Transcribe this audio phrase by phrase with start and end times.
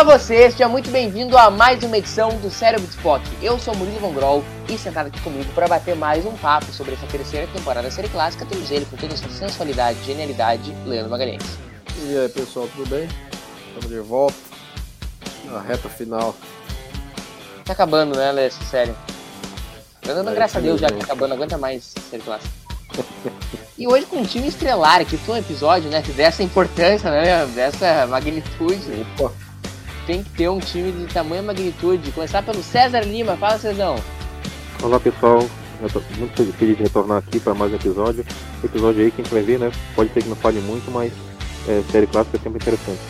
[0.00, 3.22] Olá você, seja muito bem-vindo a mais uma edição do Cérebro de Spock.
[3.42, 6.94] Eu sou Murilo Von Groll e sentado aqui comigo para bater mais um papo sobre
[6.94, 10.74] essa terceira temporada da série clássica, temos ele com toda a sua sensualidade e genialidade,
[10.86, 11.42] Leandro Magalhães.
[11.98, 13.06] E aí pessoal, tudo bem?
[13.68, 14.38] Estamos de volta
[15.44, 16.34] na reta final.
[17.66, 18.94] Tá acabando, né, Lê, essa série?
[20.08, 22.54] É, graças a Deus já que tá acabando, aguenta mais série clássica.
[23.76, 28.06] E hoje com um time estrelar, que foi um episódio, né, dessa importância, né, dessa
[28.06, 29.06] magnitude.
[29.18, 29.49] Opa,
[30.06, 32.10] Tem que ter um time de tamanha magnitude.
[32.12, 33.36] Começar pelo César Lima.
[33.36, 33.96] Fala, Cezão.
[34.82, 35.46] Olá pessoal,
[35.82, 38.24] eu tô muito feliz de retornar aqui para mais um episódio.
[38.64, 39.70] Episódio aí que a gente vai ver, né?
[39.94, 41.12] Pode ser que não fale muito, mas
[41.68, 43.00] é, série clássica é sempre interessante.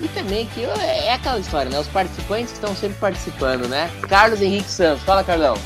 [0.00, 1.78] E também que é aquela história, né?
[1.78, 3.90] Os participantes estão sempre participando, né?
[4.08, 5.02] Carlos Henrique Santos.
[5.02, 5.56] Fala, Carlão.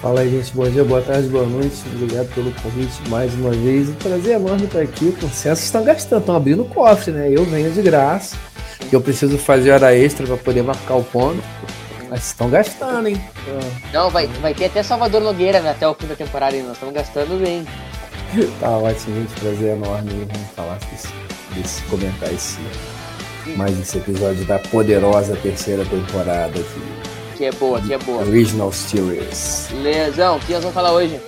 [0.00, 0.52] Fala aí, gente.
[0.54, 1.76] Bom dia, boa tarde, boa noite.
[1.94, 3.90] Obrigado pelo convite mais uma vez.
[3.90, 5.12] Um prazer enorme estar aqui.
[5.12, 7.28] Com licença, estão gastando, estão abrindo o cofre, né?
[7.30, 8.34] Eu venho de graça,
[8.88, 11.42] que eu preciso fazer hora extra para poder marcar o ponto.
[12.08, 13.20] Mas estão gastando, hein?
[13.92, 16.72] Não, vai, vai ter até Salvador Nogueira né, até o fim da temporada e nós
[16.72, 17.66] estamos gastando bem.
[18.58, 19.38] Tá ótimo, gente.
[19.38, 20.10] Prazer enorme.
[20.32, 21.08] Vamos falar desse,
[21.54, 22.58] desse comentar esse,
[23.54, 26.99] mais esse episódio da poderosa terceira temporada aqui.
[27.40, 28.20] Que é boa, que é boa.
[28.20, 29.70] Original Series.
[29.72, 31.18] Lesão, o que nós vamos falar hoje?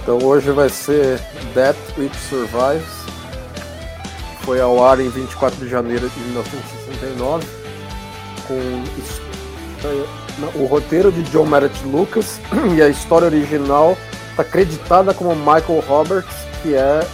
[0.00, 1.20] então hoje vai ser
[1.54, 2.88] Death Which Survives.
[4.40, 7.46] Foi ao ar em 24 de janeiro de 1969
[8.46, 8.82] com
[10.58, 12.40] o roteiro de John Meredith Lucas
[12.74, 13.98] e a história original
[14.30, 17.06] está acreditada como Michael Roberts, que é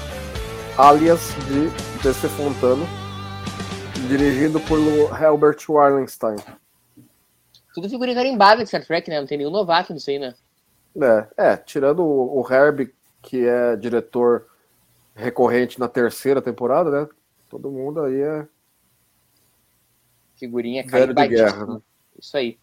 [0.79, 1.69] alias de
[2.01, 2.87] DC Fontano,
[4.07, 4.79] dirigido por
[5.21, 6.37] Herbert Wallenstein.
[7.75, 9.21] Tudo figurinha carimbada de Star Trek, né?
[9.21, 10.35] Não tem nenhum novato nisso aí, né?
[11.37, 14.47] É, é, tirando o, o Herb, que é diretor
[15.15, 17.09] recorrente na terceira temporada, né?
[17.51, 18.47] Todo mundo aí é
[20.37, 21.51] Figurinha carimbadíssima.
[21.51, 21.81] guerra, né?
[22.19, 22.59] Isso aí.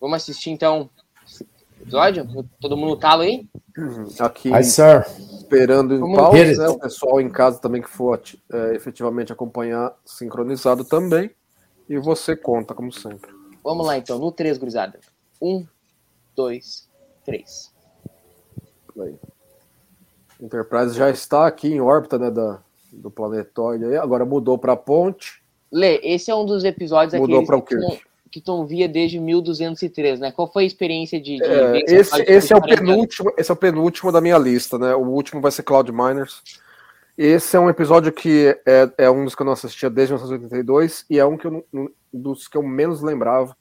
[0.00, 0.88] Vamos assistir então
[1.26, 1.46] esse
[1.80, 2.26] episódio?
[2.60, 3.48] Todo mundo talo aí?
[4.20, 5.04] Aqui Hi, sir.
[5.18, 6.68] esperando em pausa, né?
[6.68, 8.20] O pessoal em casa também que for
[8.52, 11.30] é, efetivamente acompanhar sincronizado também.
[11.88, 13.33] E você conta, como sempre.
[13.64, 15.00] Vamos lá então, no 3, gurizada.
[15.40, 15.66] 1,
[16.36, 16.88] 2,
[17.24, 17.72] 3.
[19.00, 19.14] Aí.
[20.40, 22.60] Enterprise já está aqui em órbita né, da,
[22.92, 23.96] do planetóide aí.
[23.96, 25.42] Agora mudou para ponte,
[25.74, 30.20] Lê, esse é um dos episódios mudou para o que, tu que via desde 1203,
[30.20, 30.30] né?
[30.30, 32.94] Qual foi a experiência de, de É, esse, esse é o depois de 40 anos?
[32.94, 34.94] penúltimo, esse é o penúltimo da minha lista, né?
[34.94, 36.42] O último vai ser Cloud Miners.
[37.16, 41.06] Esse é um episódio que é, é um dos que eu não assistia desde 1982
[41.08, 41.64] e é um que eu,
[42.12, 43.56] dos que eu menos lembrava.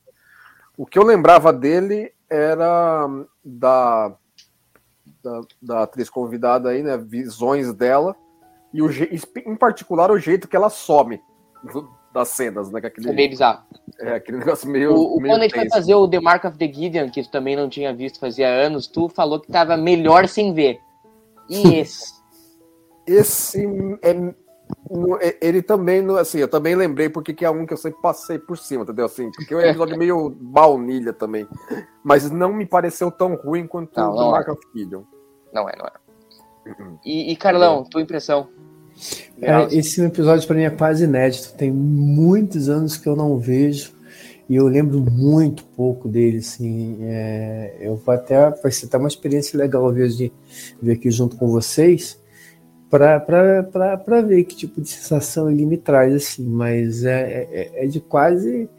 [0.75, 4.15] O que eu lembrava dele era hum, da,
[5.23, 6.97] da, da atriz convidada aí, né?
[6.97, 8.15] Visões dela
[8.73, 8.89] e o
[9.45, 11.21] em particular o jeito que ela some
[12.11, 12.79] das cenas, né?
[12.83, 13.63] É aquele, meio bizarro.
[13.99, 14.93] é, aquele negócio meio.
[14.93, 17.29] O, meio quando a gente foi fazer o The Mark of the Gideon, que tu
[17.29, 20.79] também não tinha visto fazia anos, tu falou que tava melhor sem ver.
[21.49, 22.22] E esse?
[23.05, 23.65] Esse
[24.01, 24.11] é,
[25.21, 28.39] é- ele também, assim, eu também lembrei porque que é um que eu sempre passei
[28.39, 29.05] por cima, entendeu?
[29.05, 31.47] Assim, porque é um episódio meio baunilha também.
[32.03, 34.31] Mas não me pareceu tão ruim quanto Não, o não do é.
[34.31, 35.03] Mark of Gideon.
[35.53, 35.91] não é, não é.
[37.03, 38.47] E, e, Carlão, tua impressão?
[39.41, 41.53] É, esse episódio para mim é quase inédito.
[41.55, 43.91] Tem muitos anos que eu não vejo
[44.47, 46.37] e eu lembro muito pouco dele.
[46.37, 50.31] Assim, é, eu vou até vai ser até uma experiência legal ver, de,
[50.81, 52.17] ver aqui junto com vocês
[52.97, 56.13] para ver que tipo de sensação ele me traz.
[56.13, 58.69] Assim, mas é, é, é de quase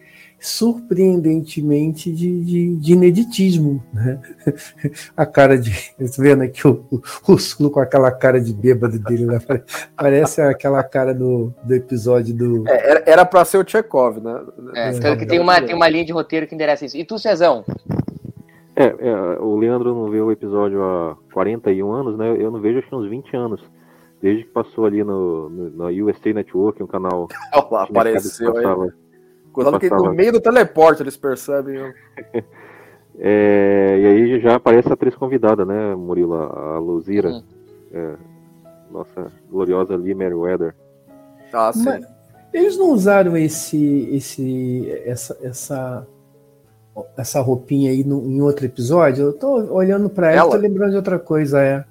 [0.44, 4.20] surpreendentemente de, de, de ineditismo, né?
[5.16, 5.72] A cara de.
[6.18, 7.00] Vendo aqui o, o,
[7.32, 9.38] o Sulo com aquela cara de bêbado dele, né?
[9.40, 9.64] Pare-
[9.96, 12.68] Parece aquela cara do, do episódio do.
[12.68, 14.42] É, era, pra ser o Chekhov, né?
[14.74, 16.96] É, tanto que tem uma, tem uma linha de roteiro que endereça isso.
[16.96, 17.64] E tu, Cezão?
[18.76, 22.36] É, é, o Leandro não vê o episódio há 41 anos, né?
[22.38, 23.62] Eu não vejo acho que uns 20 anos.
[24.24, 27.28] Desde que passou ali no, no, no USA Network, um canal.
[27.52, 28.62] Olha lá, apareceu aí.
[28.62, 28.94] passava.
[29.52, 31.92] Cuidado que no meio do teleporte eles percebem.
[33.16, 36.34] É, e aí já aparece a atriz convidada, né, Murilo?
[36.34, 37.28] A Luzira.
[37.28, 37.44] Hum.
[37.92, 38.16] É,
[38.90, 40.74] nossa gloriosa Lee Meriwether.
[41.52, 41.84] Ah, sim.
[41.84, 42.04] Mas-
[42.52, 46.08] Eles não usaram esse, esse, essa, essa,
[47.16, 49.26] essa roupinha aí no, em outro episódio?
[49.26, 51.84] Eu tô olhando para ela, ela, tô lembrando de outra coisa, é.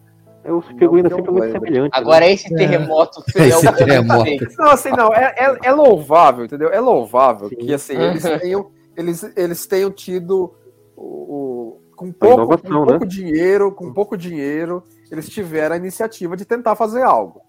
[0.44, 1.92] É o figurino sempre muito semelhante.
[1.94, 2.34] Agora né?
[2.34, 3.24] esse terremoto.
[3.36, 3.48] É.
[3.48, 4.48] Esse terremoto.
[4.58, 6.70] Não, assim, não, é, é, é louvável, entendeu?
[6.70, 7.56] É louvável Sim.
[7.56, 10.54] que assim, eles tenham, eles, eles tenham tido
[10.96, 13.10] o, o com pouco, inovação, com pouco né?
[13.10, 17.42] dinheiro, com pouco dinheiro, eles tiveram a iniciativa de tentar fazer algo.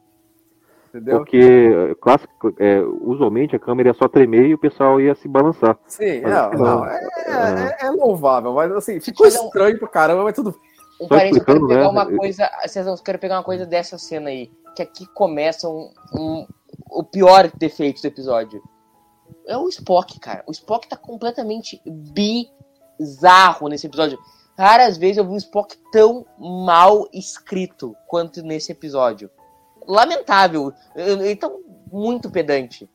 [0.95, 1.19] Entendeu?
[1.19, 5.77] Porque clássico, é, usualmente a câmera ia só tremer e o pessoal ia se balançar.
[5.89, 10.55] Sim, não, não, é, é, é, louvável, mas assim, ficou estranho pra caramba, mas tudo
[11.05, 11.89] um parênteses, eu quero pegar né?
[11.89, 12.51] uma coisa.
[12.67, 14.51] César, eu quero pegar uma coisa dessa cena aí.
[14.75, 16.47] Que aqui começa um, um,
[16.91, 18.63] o pior defeito do episódio.
[19.47, 20.43] É o Spock, cara.
[20.47, 24.19] O Spock tá completamente bizarro nesse episódio.
[24.59, 29.31] Raras vezes eu vi um Spock tão mal escrito quanto nesse episódio.
[29.87, 30.73] Lamentável.
[30.95, 31.51] Ele tá
[31.93, 32.89] muito pedante.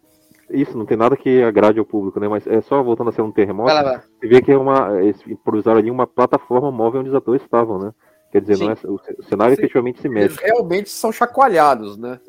[0.50, 2.28] Isso, não tem nada que agrade ao público, né?
[2.28, 3.72] Mas é só voltando a ser um terremoto.
[3.72, 4.02] Vai lá, vai.
[4.20, 5.02] Você vê que é uma.
[5.02, 7.94] Eles improvisaram ali uma plataforma móvel onde os atores estavam, né?
[8.32, 9.62] Quer dizer, não é, o cenário Sim.
[9.62, 10.26] efetivamente se mexe.
[10.26, 12.20] Eles realmente são chacoalhados, né?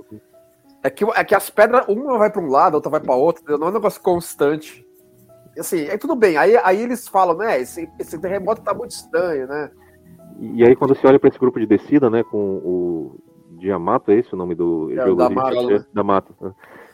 [0.82, 3.14] É que, é que as pedras, uma vai para um lado, a outra vai para
[3.14, 4.86] outro, não é um negócio constante.
[5.58, 6.38] Assim, é tudo bem.
[6.38, 7.60] Aí, aí eles falam, né?
[7.60, 9.70] Esse, esse terremoto tá muito estranho, né?
[10.38, 13.18] E aí, quando você olha para esse grupo de descida, né, com o
[13.58, 15.84] Diamato, é esse o nome do é, da Mata, né?
[15.92, 16.34] da Mata.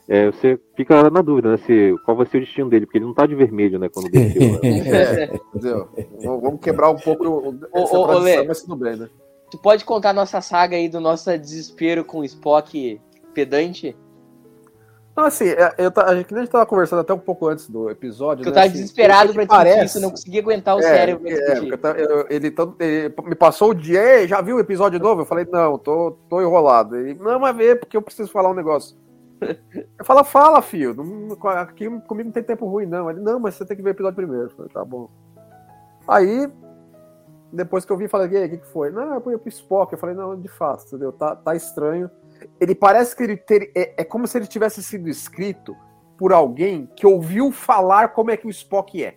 [0.09, 0.27] Né?
[0.27, 1.57] é, você fica na dúvida, né?
[1.59, 3.89] Se, qual vai ser o destino dele, porque ele não tá de vermelho, né?
[3.89, 4.53] Quando desceu.
[4.53, 4.61] Né?
[5.97, 9.09] é, Vamos quebrar um pouco o, essa ô, tradição, mas tudo bem, né?
[9.51, 13.01] Tu pode contar nossa saga aí do nosso desespero com o Spock
[13.33, 13.97] pedante?
[15.17, 17.89] Não, assim, é, eu, a gente, a gente tava conversando até um pouco antes do
[17.89, 18.45] episódio.
[18.45, 18.51] Que né?
[18.51, 21.27] eu tava assim, desesperado pra discutir isso, não conseguia aguentar o é, cérebro.
[21.27, 21.59] É,
[21.97, 25.23] eu, ele, ele, me passou o dia, já viu o episódio novo?
[25.23, 26.97] Eu falei, não, tô, tô enrolado.
[26.97, 28.95] Ele, não, mas vê, porque eu preciso falar um negócio.
[29.99, 30.95] Eu falo, fala, filho.
[30.95, 33.11] Não, aqui comigo não tem tempo ruim, não.
[33.11, 34.51] Ele, não, mas você tem que ver o episódio primeiro.
[34.51, 35.11] Falei, tá bom.
[36.09, 36.51] Aí,
[37.53, 38.91] depois que eu vi, falei, e aí, o que, que foi?
[38.91, 39.93] Não, eu fui pro Spock.
[39.93, 41.13] Eu falei, não, de fato, entendeu?
[41.13, 42.11] Tá, tá estranho.
[42.61, 45.77] Ele parece que ele ter, é, é como se ele tivesse sido escrito
[46.17, 49.17] por alguém que ouviu falar como é que o Spock é.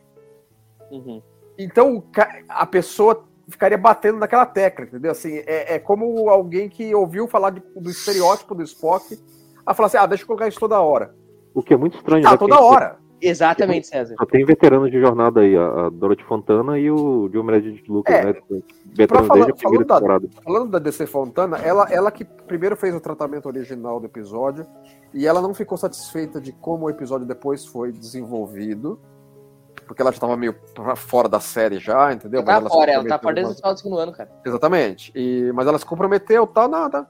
[0.91, 1.21] Uhum.
[1.57, 2.03] Então,
[2.47, 5.11] a pessoa ficaria batendo naquela tecla, entendeu?
[5.11, 9.17] Assim, é, é como alguém que ouviu falar de, do estereótipo do Spock
[9.69, 11.13] a falar assim, ah, deixa eu colocar isso toda hora.
[11.53, 12.27] O que é muito estranho.
[12.27, 12.97] Ah, né, toda hora.
[13.21, 14.15] Exatamente, César.
[14.17, 18.25] Só tem veteranos de jornada aí, a Dorothy Fontana e o John Meredith Lucas, é,
[18.25, 18.33] né?
[18.85, 20.27] Veteranos falar, desde a primeira falando temporada.
[20.27, 24.65] Da, falando da DC Fontana, ela, ela que primeiro fez o tratamento original do episódio
[25.13, 28.99] e ela não ficou satisfeita de como o episódio depois foi desenvolvido.
[29.85, 30.55] Porque ela já estava meio
[30.95, 32.41] fora da série já, entendeu?
[32.41, 34.31] Ela tá fora, ela tá fora desde o final do segundo ano, cara.
[34.45, 35.11] Exatamente.
[35.13, 37.07] E, mas ela se comprometeu, tal, nada.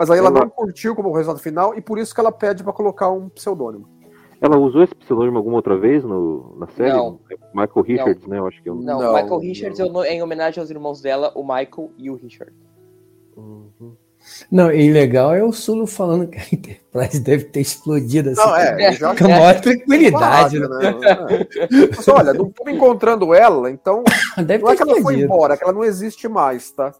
[0.00, 2.64] Mas aí ela, ela não curtiu como resultado final e por isso que ela pede
[2.64, 3.86] para colocar um pseudônimo.
[4.40, 6.94] Ela usou esse pseudônimo alguma outra vez no, na série?
[6.94, 7.20] Não.
[7.54, 8.30] Michael Richards, não.
[8.30, 8.38] né?
[8.38, 8.74] Eu acho que eu...
[8.76, 10.02] não, não, Michael Richards não.
[10.02, 12.50] é em homenagem aos irmãos dela, o Michael e o Richard.
[13.36, 13.94] Uhum.
[14.50, 18.40] Não, e legal é o Sulo falando que a Enterprise deve ter explodido assim.
[18.40, 20.58] Não, é, já com a maior tranquilidade.
[20.58, 20.68] né?
[20.68, 21.46] né?
[21.94, 24.02] Mas, olha, não estou encontrando ela, então.
[24.46, 26.94] Deve não é que ela foi embora, é que ela não existe mais, tá?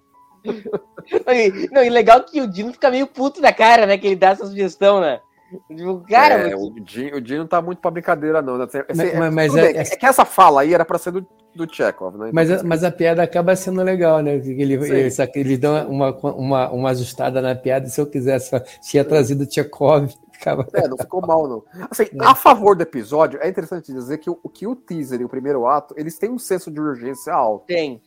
[1.73, 3.99] Não, e legal que o Dino fica meio puto da cara, né?
[3.99, 5.21] Que ele dá essa sugestão, né?
[5.69, 6.63] Tipo, cara, é, mas...
[6.63, 8.57] o, Dino, o Dino tá muito pra brincadeira, não.
[8.57, 8.65] Né?
[8.65, 11.27] Assim, é, mas, mas é, é, é, que essa fala aí era pra ser do,
[11.55, 12.31] do Chekhov, né?
[12.33, 14.35] Mas, a, mas a piada acaba sendo legal, né?
[14.35, 17.89] Ele, ele, ele dá uma, uma, uma ajustada na piada.
[17.89, 18.51] Se eu quisesse,
[18.83, 20.15] tinha trazido o Chekhov.
[20.31, 20.67] Ficava...
[20.73, 21.65] É, não ficou mal, não.
[21.91, 25.29] Assim, a favor do episódio, é interessante dizer que o, que o teaser e o
[25.29, 27.67] primeiro ato, eles têm um senso de urgência alto.
[27.67, 28.01] Tem.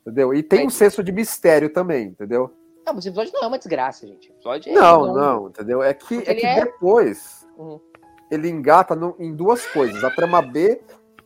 [0.00, 0.34] Entendeu?
[0.34, 2.54] E tem um senso de mistério também, entendeu?
[2.86, 4.30] Não, mas o episódio não é uma desgraça, gente.
[4.30, 5.82] O episódio é não, não, entendeu?
[5.82, 6.64] É que, é que é...
[6.64, 7.78] depois uhum.
[8.30, 10.02] ele engata no, em duas coisas.
[10.02, 10.80] A trama B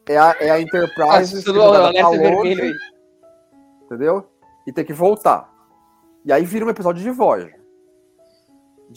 [0.07, 2.75] é a, é a Enterprise ah, longe,
[3.85, 4.29] entendeu?
[4.67, 5.53] E tem que voltar.
[6.25, 7.63] E aí vira um episódio de Voyager.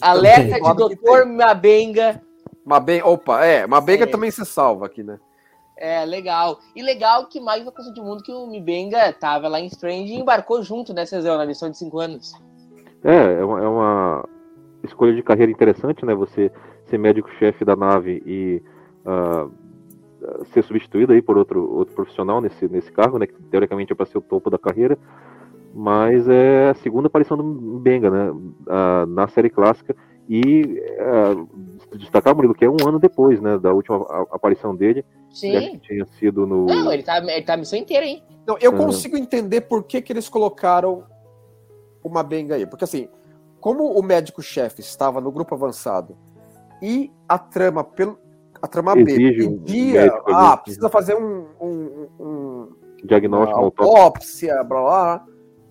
[0.00, 2.22] Alerta de Doutor Mabenga.
[2.64, 4.06] Mabenga, opa, é, Mabenga é.
[4.06, 5.18] também se salva aqui, né?
[5.80, 6.58] É, legal.
[6.74, 10.12] E legal que mais uma coisa de mundo que o Mibenga tava lá em Strange
[10.12, 12.32] e embarcou junto, né, Cezão, na missão de 5 anos.
[13.04, 14.28] É, é uma, é uma,
[14.82, 16.14] escolha de carreira interessante, né?
[16.14, 16.50] Você
[16.86, 18.62] ser médico-chefe da nave e
[19.06, 19.50] uh,
[20.46, 23.28] ser substituído aí por outro, outro profissional nesse, nesse cargo, né?
[23.28, 24.98] Que teoricamente é para ser o topo da carreira.
[25.72, 28.30] Mas é a segunda aparição do Mibenga, né?
[28.30, 29.94] Uh, na série clássica.
[30.28, 33.58] E uh, destacar, Murilo, que é um ano depois, né?
[33.58, 35.04] Da última aparição dele.
[35.30, 35.78] Sim.
[35.78, 36.66] tinha sido no.
[36.66, 38.22] Não, ele tá, ele tá a missão inteira, hein?
[38.46, 38.76] Não, eu é.
[38.76, 41.04] consigo entender por que, que eles colocaram
[42.04, 42.66] uma benga aí.
[42.66, 43.08] Porque assim,
[43.60, 46.16] como o médico-chefe estava no grupo avançado
[46.82, 48.18] e a trama pelo
[48.60, 50.12] a trama Exige B um pedia, ali.
[50.26, 52.68] ah, precisa fazer um, um, um-
[53.04, 54.64] Diagnóstico, uma autópsia.
[54.64, 55.26] blá blá.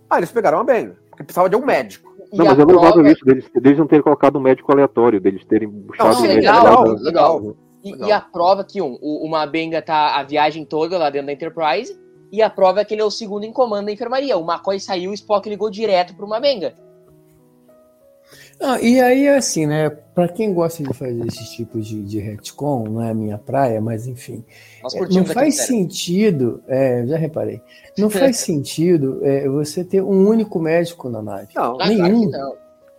[0.10, 2.16] Ah, eles pegaram a Ben, porque precisava de um médico.
[2.32, 5.20] E Não, mas é louvável prova- isso, deles, deles não terem colocado um médico aleatório,
[5.22, 7.04] deles terem puxado Não, um sim, médico legal, aleatório.
[7.04, 7.56] legal.
[7.84, 8.10] E, Legal.
[8.10, 11.34] e a prova que um, o, o Mabenga tá a viagem toda lá dentro da
[11.34, 11.98] Enterprise,
[12.32, 14.38] e a prova é que ele é o segundo em comando da enfermaria.
[14.38, 16.76] O McCoy saiu, o Spock ligou direto pro Mabenga.
[18.60, 19.90] Ah, e aí, assim, né?
[19.90, 23.80] Pra quem gosta de fazer esses tipos de, de retcon, não é a minha praia,
[23.80, 24.44] mas enfim.
[24.94, 27.62] É, Não faz sentido, é, já reparei,
[27.98, 31.50] não faz sentido é, você ter um único médico na nave.
[31.56, 32.30] Não, Ah, claro nenhum.
[32.30, 32.56] não.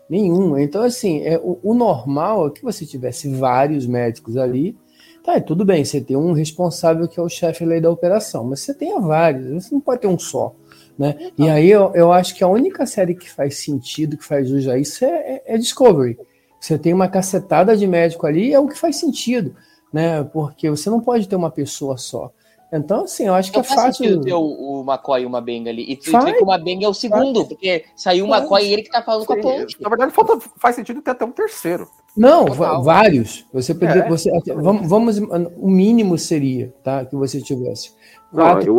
[0.08, 0.58] Nenhum.
[0.58, 4.76] Então, assim, é, o, o normal é que você tivesse vários médicos ali.
[5.24, 8.72] Tá, tudo bem, você tem um responsável que é o chefe da operação, mas você
[8.72, 10.54] tenha vários, você não pode ter um só.
[10.98, 11.30] Né?
[11.38, 14.66] E aí eu, eu acho que a única série que faz sentido, que faz jus
[14.66, 16.18] a isso, é, é- é Discovery.
[16.60, 19.54] Você tem uma cacetada de médico ali, é o que faz sentido,
[19.92, 20.24] né?
[20.24, 22.32] Porque você não pode ter uma pessoa só.
[22.72, 24.04] Então, assim, eu acho que Não é faz fácil.
[24.04, 25.90] sentido ter o, o McCoy e o Mabenga ali.
[25.90, 26.24] E tu Faz.
[26.24, 28.40] vê que o Mabenga é o segundo, porque saiu o Faz.
[28.40, 29.76] McCoy e ele que tá falando com a Sim, ponte.
[29.80, 31.88] Na verdade, falta, faz sentido ter até um terceiro.
[32.16, 32.44] Não,
[32.82, 33.46] vários.
[33.54, 34.08] Você É.
[34.08, 35.18] você, vamos, vamos,
[35.56, 37.92] o mínimo seria, tá, que você tivesse
[38.32, 38.74] Não, quatro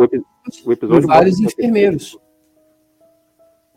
[0.50, 2.18] o, epi- o e episódio vários enfermeiros.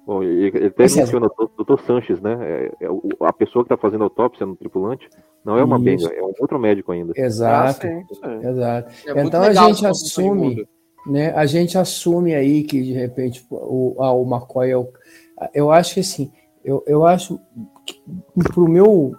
[0.05, 1.01] Bom, ele até Pois é.
[1.01, 1.79] menciona o Dr.
[1.85, 2.37] Sanches, né?
[2.41, 2.87] É- é
[3.21, 5.07] a pessoa que está fazendo a autópsia no tripulante
[5.45, 7.13] não é uma benga, é um outro médico ainda.
[7.15, 8.47] Exato, Ah, sim.
[8.47, 8.91] exato.
[9.07, 10.67] É Então a gente assume,
[11.07, 11.31] né?
[11.33, 14.89] A gente assume aí que de repente o, ah, o McCoy é o.
[15.53, 16.31] Eu acho que assim,
[16.65, 17.39] eu, eu acho
[17.85, 18.01] que
[18.53, 19.13] pro meu,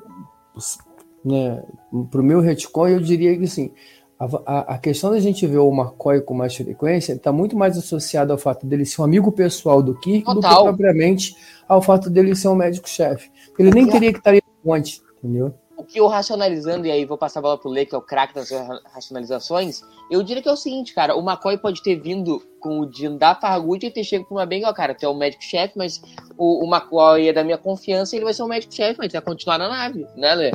[1.24, 1.62] né,
[2.10, 3.72] pro meu retcon, eu diria que assim,
[4.18, 7.76] a, a- a questão da gente ver o McCoy com mais frequência está muito mais
[7.76, 10.64] associada ao fato dele ser um amigo pessoal do Kirk do que Total.
[10.64, 11.34] propriamente
[11.68, 13.30] ao fato dele ser um médico-chefe.
[13.58, 15.52] Ele nem teria que estar ali antes, entendeu?
[15.76, 18.00] O que eu racionalizando, e aí vou passar a bola pro Lê, que é o
[18.00, 21.96] craque das ra- racionalizações, eu diria que é o seguinte, cara, o McCoy pode ter
[21.96, 25.08] vindo com o Dino da Farragut e ter chegado pro Mabenga, ó, cara, tu é
[25.08, 26.00] o médico-chefe, mas
[26.38, 29.58] o, o McCoy é da minha confiança, ele vai ser o médico-chefe, mas vai continuar
[29.58, 30.52] na nave, né, Lê?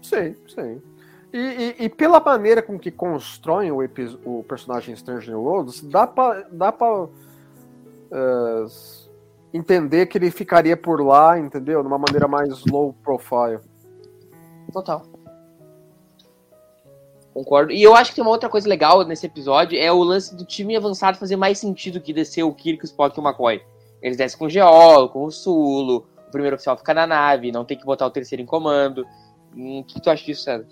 [0.00, 0.80] Sim, sim.
[1.32, 3.78] E, e- e pela maneira com que constroem o,
[4.24, 7.06] o personagem Strange New Worlds, dá pra, dá pra
[8.12, 8.64] eh,
[9.54, 11.80] entender que ele ficaria por lá, entendeu?
[11.82, 13.60] De uma maneira mais low profile.
[14.72, 15.02] Total.
[17.32, 17.70] Concordo.
[17.72, 20.44] E eu acho que tem uma outra coisa legal nesse episódio, é o lance do
[20.44, 23.62] time avançado fazer mais sentido que descer o Kirk, o Spock e o McCoy.
[24.02, 27.64] Eles descem com o geólogo, com o Sulo, o primeiro oficial fica na nave, não
[27.64, 29.06] tem que botar o terceiro em comando.
[29.56, 30.66] Hum, O que tu acha disso, César?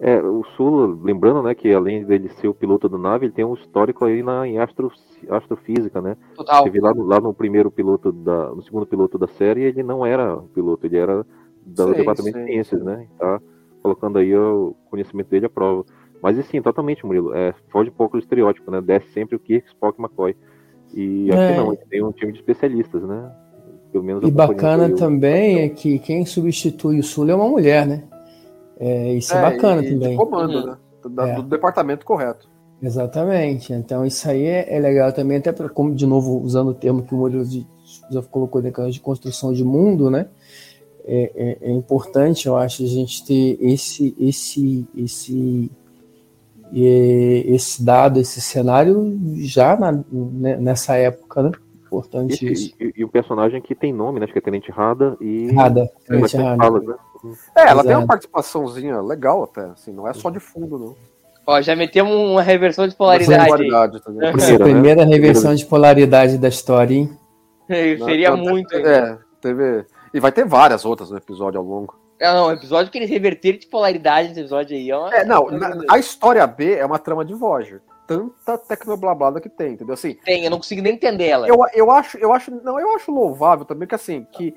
[0.00, 3.44] É, o Sula, lembrando, né, que além dele ser o piloto da nave, ele tem
[3.44, 4.90] um histórico aí na, em astro,
[5.28, 6.16] astrofísica, né?
[6.34, 6.64] Total.
[6.64, 9.82] Você vê lá no, lá no primeiro piloto da, no segundo piloto da série, ele
[9.82, 11.24] não era piloto, ele era
[11.64, 13.06] do Sim, departamento sim, de ciências, né?
[13.18, 13.40] Tá
[13.80, 15.84] colocando aí o conhecimento dele à prova.
[16.20, 17.34] Mas e sim, totalmente, Murilo.
[17.34, 18.80] É, foge um pouco do estereótipo, né?
[18.80, 20.36] Desce sempre o Kirk, Spock e McCoy.
[20.94, 21.34] E É.
[21.34, 23.32] aqui não, ele tem um time de especialistas, né?
[23.90, 28.04] Pelo menos E bacana também é que quem substitui o Sul é uma mulher, né?
[28.78, 30.10] É, isso é, É, bacana e também.
[30.10, 30.66] De comando, Uhum.
[30.66, 30.76] né?
[31.10, 31.34] Da- É.
[31.34, 32.48] Do departamento correto.
[32.82, 33.72] Exatamente.
[33.72, 37.02] Então isso aí é, é legal também, até pra, como de novo usando o termo
[37.02, 37.44] que o Murilo
[38.10, 40.26] já colocou de construção de mundo, né?
[41.04, 45.70] É, é- é importante, eu acho, a gente ter esse esse esse
[46.74, 51.50] é, esse dado, esse cenário já na- né, nessa época, né?
[51.86, 52.74] Importante Esse- isso.
[52.80, 54.24] e, e o personagem que tem nome, né?
[54.24, 55.52] Acho que é Tenente Rada e.
[55.52, 56.56] Rada, Tenente Rada.
[56.64, 56.94] falas, né?
[57.56, 57.98] É, ela tem Exato.
[58.00, 60.96] uma participaçãozinha legal até, assim, não é só de fundo, não.
[61.46, 63.44] Ó, já metemos uma reversão de polaridade.
[63.46, 64.28] Polaridade, entendeu?
[64.28, 64.64] Essa Primeira, né?
[64.72, 67.18] primeira reversão de polaridade da história, hein?
[67.68, 67.98] aí.
[67.98, 68.74] Seria Não, muito.
[68.76, 69.84] É, teve.
[70.14, 71.96] E vai ter várias outras no episódio ao longo.
[72.20, 74.88] É, não, o episódio que eles reverterem de polaridade nesse episódio aí.
[74.90, 75.14] É, uma...
[75.16, 77.80] É, não, na- a história B é uma trama de Voyager.
[78.06, 79.94] Tanta tecnoblablada que tem, entendeu?
[79.94, 81.48] Assim, Tem, eu não consigo nem entender ela.
[81.48, 84.54] eu, eu acho, eu acho, não, eu acho louvável também que assim, que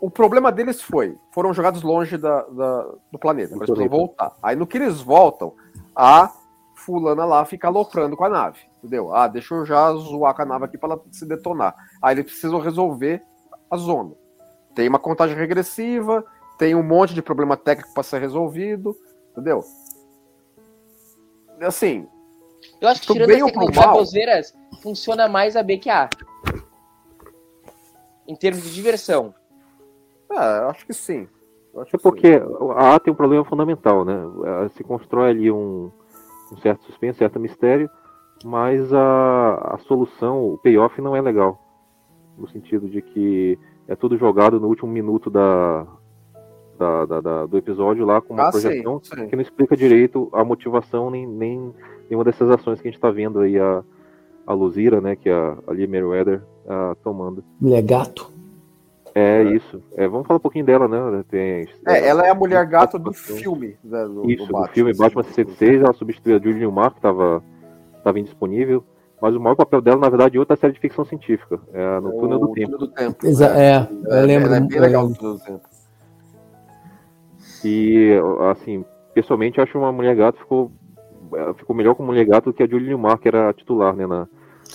[0.00, 4.36] o problema deles foi, foram jogados longe da, da- do planeta, eles precisam voltar.
[4.42, 5.54] Aí no que eles voltam,
[5.94, 6.30] a
[6.74, 9.14] fulana lá fica aloprando com a nave, entendeu?
[9.14, 11.74] Ah, deixa eu já zoar com a nave aqui para ela se detonar.
[12.02, 13.22] Aí eles precisam resolver
[13.70, 14.12] a zona.
[14.74, 16.24] Tem uma contagem regressiva,
[16.58, 18.94] tem um monte de problema técnico para ser resolvido,
[19.32, 19.64] entendeu?
[21.62, 22.06] Assim,
[22.80, 23.86] Eu acho que tirando bem as mal?
[23.88, 26.10] baboseiras, funciona mais a B que a A.
[28.28, 29.34] Em termos de diversão.
[30.30, 31.28] É, eu acho que sim.
[31.74, 32.44] Eu acho É que porque sim.
[32.76, 34.14] a A tem um problema fundamental, né?
[34.74, 35.90] Se constrói ali um,
[36.52, 37.88] um certo suspense, certo mistério,
[38.44, 41.60] mas a, a solução, o payoff não é legal.
[42.38, 45.86] No sentido de que é tudo jogado no último minuto da,
[46.78, 49.26] da, da, da, do episódio lá com uma Ah, projeção sei.
[49.26, 51.72] que não explica direito a motivação nem, nem
[52.08, 53.82] nenhuma dessas ações que a gente está vendo aí a,
[54.46, 57.42] a Luzira, né, que a, a Lee Meriwether ah, tomando.
[57.60, 58.30] Mulher gato.
[59.18, 59.82] É isso.
[59.96, 61.24] É, vamos falar um pouquinho dela, né?
[61.30, 63.74] Tem, É, ela é a mulher gato do filme.
[63.82, 64.74] né, do, Isso, do do Batman.
[64.74, 67.42] filme Batman 66, ela substituiu a Julie Newmar, que estava
[68.04, 68.84] tava indisponível.
[69.22, 71.58] Mas o maior papel dela, na verdade, é outra série de ficção científica.
[71.72, 72.72] É no O Túnel do Tempo.
[72.72, 73.26] Túnel do Tempo.
[73.26, 73.64] Exa- né?
[73.70, 73.88] é,
[74.20, 74.48] eu lembro.
[74.48, 75.62] Ela é bem legal no Túnel do Tempo.
[77.64, 78.12] E,
[78.50, 80.70] assim, pessoalmente, eu acho uma mulher gato ficou,
[81.56, 84.06] ficou melhor como mulher gato do que a Julie Newmar, que era a titular, né?
[84.06, 84.26] Na, na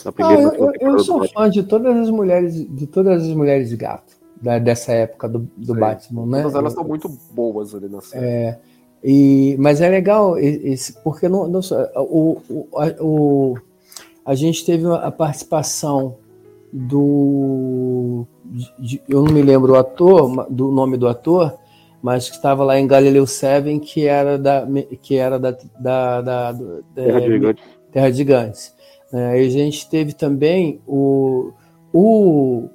[0.08, 3.36] Ah, primeira e eu, eu- eu sou fã de todas as mulheres, de todas as
[3.36, 5.80] mulheres gato da- dessa época do, do Sim.
[5.80, 6.42] Batman, né?
[6.42, 8.26] Todas elas são muito boas ali na série.
[8.26, 8.60] É,
[9.04, 11.62] e, mas é legal esse, porque não, não
[11.96, 13.56] o, o, a, o-
[14.26, 16.16] a gente teve a participação
[16.74, 18.26] do
[18.80, 21.58] de- eu não me lembro o ator do nome do ator
[22.02, 24.68] mas que estava lá em Galileu 7 que era da
[25.02, 27.64] que era da, da, da, do- Terra de Gigantes.
[27.92, 28.76] Terra de Gigantes.
[29.14, 31.52] É, e a gente teve também o,
[31.94, 32.70] o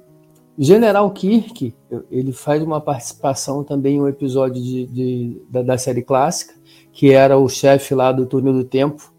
[0.57, 1.75] General Kirk,
[2.09, 6.55] ele faz uma participação também em um episódio de, de- da, da série clássica,
[6.91, 9.13] que era o chefe lá do Túnel do Tempo,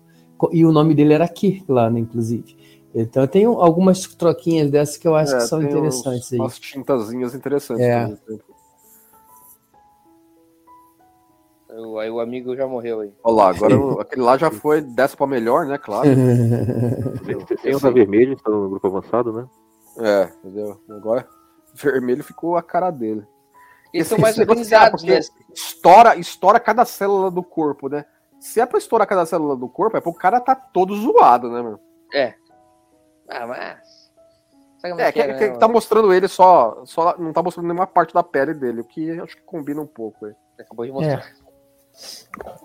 [0.53, 2.57] e o nome dele era Kirk lá, né, inclusive.
[2.95, 6.33] Então tem um- algumas troquinhas dessas que eu acho É, que são tem interessantes uns-
[6.33, 6.39] aí.
[6.41, 7.85] Umas tintazinhas interessantes.
[7.85, 8.07] É.
[8.07, 8.45] Tempo.
[11.71, 13.13] O, aí o amigo já morreu aí.
[13.23, 15.79] Olha lá, agora o- aquele lá já foi, desce pra melhor, né?
[15.79, 16.09] Claro.
[17.63, 19.47] Sem usar vermelho, está no grupo avançado, né?
[19.99, 20.81] É, entendeu?
[20.91, 21.27] Agora,
[21.75, 23.27] vermelho ficou a cara dele.
[23.93, 25.21] Eles Esse- são mais negócio organizados, é né?
[25.21, 28.05] porque Estoura, estoura cada célula do corpo, né?
[28.39, 31.61] Se é pra estourar cada célula do corpo, é pro cara tá todo zoado, né,
[31.63, 31.81] mano?
[32.15, 32.35] É.
[33.29, 33.79] Ah, mas.
[34.79, 37.17] Sabe como É, que, que que- é, que tá mostrando ele só, só.
[37.19, 40.27] Não tá mostrando nenhuma parte da pele dele, o que acho que combina um pouco.
[40.27, 40.35] aí.
[40.61, 41.27] Acabou de mostrar.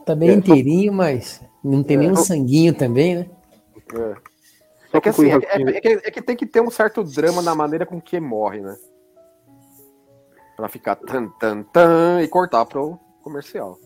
[0.05, 1.99] tá bem inteirinho, mas não tem É.
[2.01, 3.29] nenhum sanguinho também, né?
[3.95, 4.32] É.
[4.93, 5.69] Só É que, assim, é, rapidinho.
[5.69, 8.61] é que- é que tem que ter um certo drama na maneira com que morre,
[8.61, 8.75] né?
[10.55, 13.79] Pra ficar tan, tan, tan e cortar pro comercial.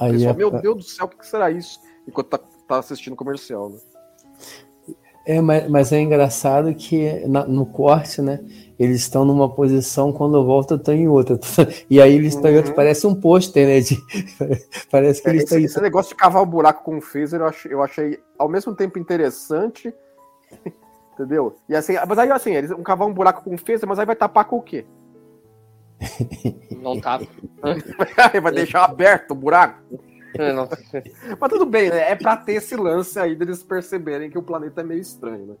[0.00, 1.80] Aí pessoal, é- meu Deus do céu, o que que será isso?
[2.08, 3.78] Enquanto tá, tá assistindo o comercial, né?
[5.24, 8.40] É, mas, mas é engraçado que na- no corte, né?
[8.78, 11.38] Eles estão numa posição, quando volta, estão em outra.
[11.88, 12.76] E aí eles estão em outra, Uhum.
[12.76, 13.80] parece um pôster, né?
[13.80, 13.96] de-
[14.90, 17.40] parece que É, eles esse, estão esse negócio de cavar o buraco com o phaser
[17.40, 19.92] eu achei, eu achei ao mesmo tempo interessante,
[21.14, 21.56] entendeu?
[21.68, 24.04] E assim, mas aí assim, eles vão cavar um buraco com o phaser, mas aí
[24.06, 24.84] vai tapar com o quê?
[26.70, 26.92] Não.
[28.32, 29.80] Aí vai deixar aberto o buraco?
[30.38, 30.68] Não.
[31.40, 32.10] Mas tudo bem, né?
[32.10, 35.54] É pra ter esse lance aí deles perceberem que o planeta é meio estranho, né?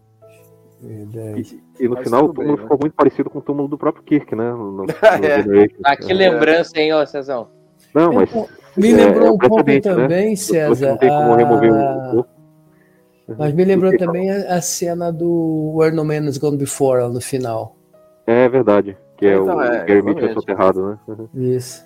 [0.80, 1.60] Verdade.
[1.80, 2.62] E, e no Mas final o tudo bem, túmulo né?
[2.64, 4.50] ficou muito parecido com o túmulo do próprio Kirk, né?
[4.50, 5.42] No, no- no É.
[5.42, 5.76] Generation.
[5.84, 6.14] Ah, que É.
[6.14, 7.48] lembrança, hein, ô Cezão?
[7.94, 8.30] Não, mas.
[8.76, 9.80] Me é- lembrou é um pouco né?
[9.80, 10.90] também, Você César.
[10.90, 11.76] Não tem como remover a-
[12.10, 12.30] o corpo.
[13.38, 17.08] Mas me lembrou Porque- também a, a cena do Where No Man Has Gone Before,
[17.12, 17.74] no final.
[18.26, 18.96] É verdade.
[19.16, 20.98] Que é Então, o é, Gary Mitchell soterrado, né?
[21.08, 21.28] Uhum.
[21.34, 21.84] Isso.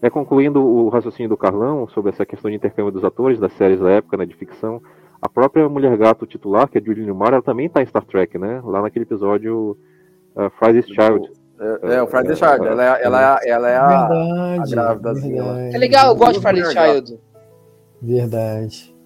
[0.00, 3.80] É, concluindo o raciocínio do Carlão sobre essa questão de intercâmbio dos atores das séries
[3.80, 4.80] da época, né, de ficção,
[5.22, 8.38] a própria Mulher Gato titular, que é Julie Newmar, ela também tá em Star Trek,
[8.38, 8.60] né?
[8.64, 9.76] Lá naquele episódio
[10.34, 11.40] uh, Friday's Child.
[11.60, 14.08] É, é, o Friday Child, ela é, ela é, ela é a.
[14.08, 14.72] verdade.
[14.72, 15.52] a grávidazinha lá.
[15.52, 16.94] verdade, É legal, eu gosto de Muito Friday legal.
[16.94, 17.20] Child.
[18.00, 18.96] Verdade.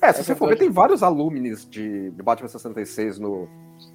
[0.00, 3.48] É, se você for ver, tem vários alumnis de, de Batman 66 no.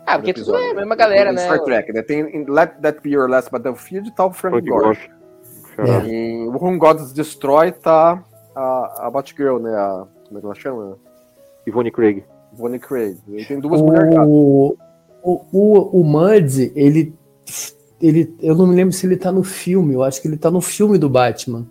[0.05, 1.41] Ah, porque tudo é a mesma galera, né?
[1.41, 2.01] Star Trek, né?
[2.01, 5.09] Tem em Let That Be Your Last Battlefield tá o Frank Frank.
[5.75, 6.05] Charada.
[6.05, 8.21] Em Whom Gods Destroy tá
[8.53, 9.73] a, a Batgirl, né?
[9.73, 10.97] A, como é que ela chama?
[11.69, 12.23] Ivone Craig.
[12.51, 13.17] Bonnie Craig.
[13.27, 14.27] E tem duas mulheres gatas.
[14.27, 14.77] O,
[15.23, 17.13] o, o, o Muds, ele,
[18.01, 18.35] ele.
[18.41, 20.61] Eu não me lembro se ele tá no filme, eu acho que ele tá no
[20.61, 21.67] filme do Batman.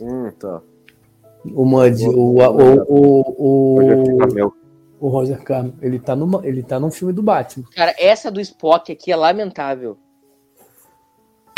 [0.00, 0.60] Hum, tá.
[1.54, 4.52] O Muds, o, o, o, Roger o, Carmel.
[5.00, 5.74] o Roger Carmel.
[5.80, 7.64] Ele tá, no, ele tá no filme do Batman.
[7.74, 9.96] Cara, essa do Spock aqui é lamentável.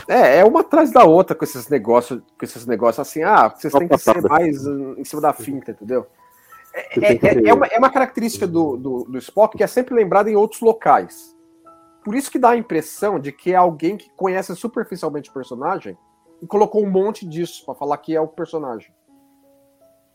[0.06, 3.72] É, é uma atrás da outra com esses negócios, com esses negócios assim, ah, vocês
[3.72, 6.06] têm que ser mais hum, em cima da finta, entendeu?
[6.74, 10.28] É, é- é uma, é uma característica do, do, do Spock que é sempre lembrado
[10.28, 11.34] em outros locais.
[12.04, 15.96] Por isso que dá a impressão de que é alguém que conhece superficialmente o personagem
[16.42, 18.92] e colocou um monte disso pra falar que é o personagem.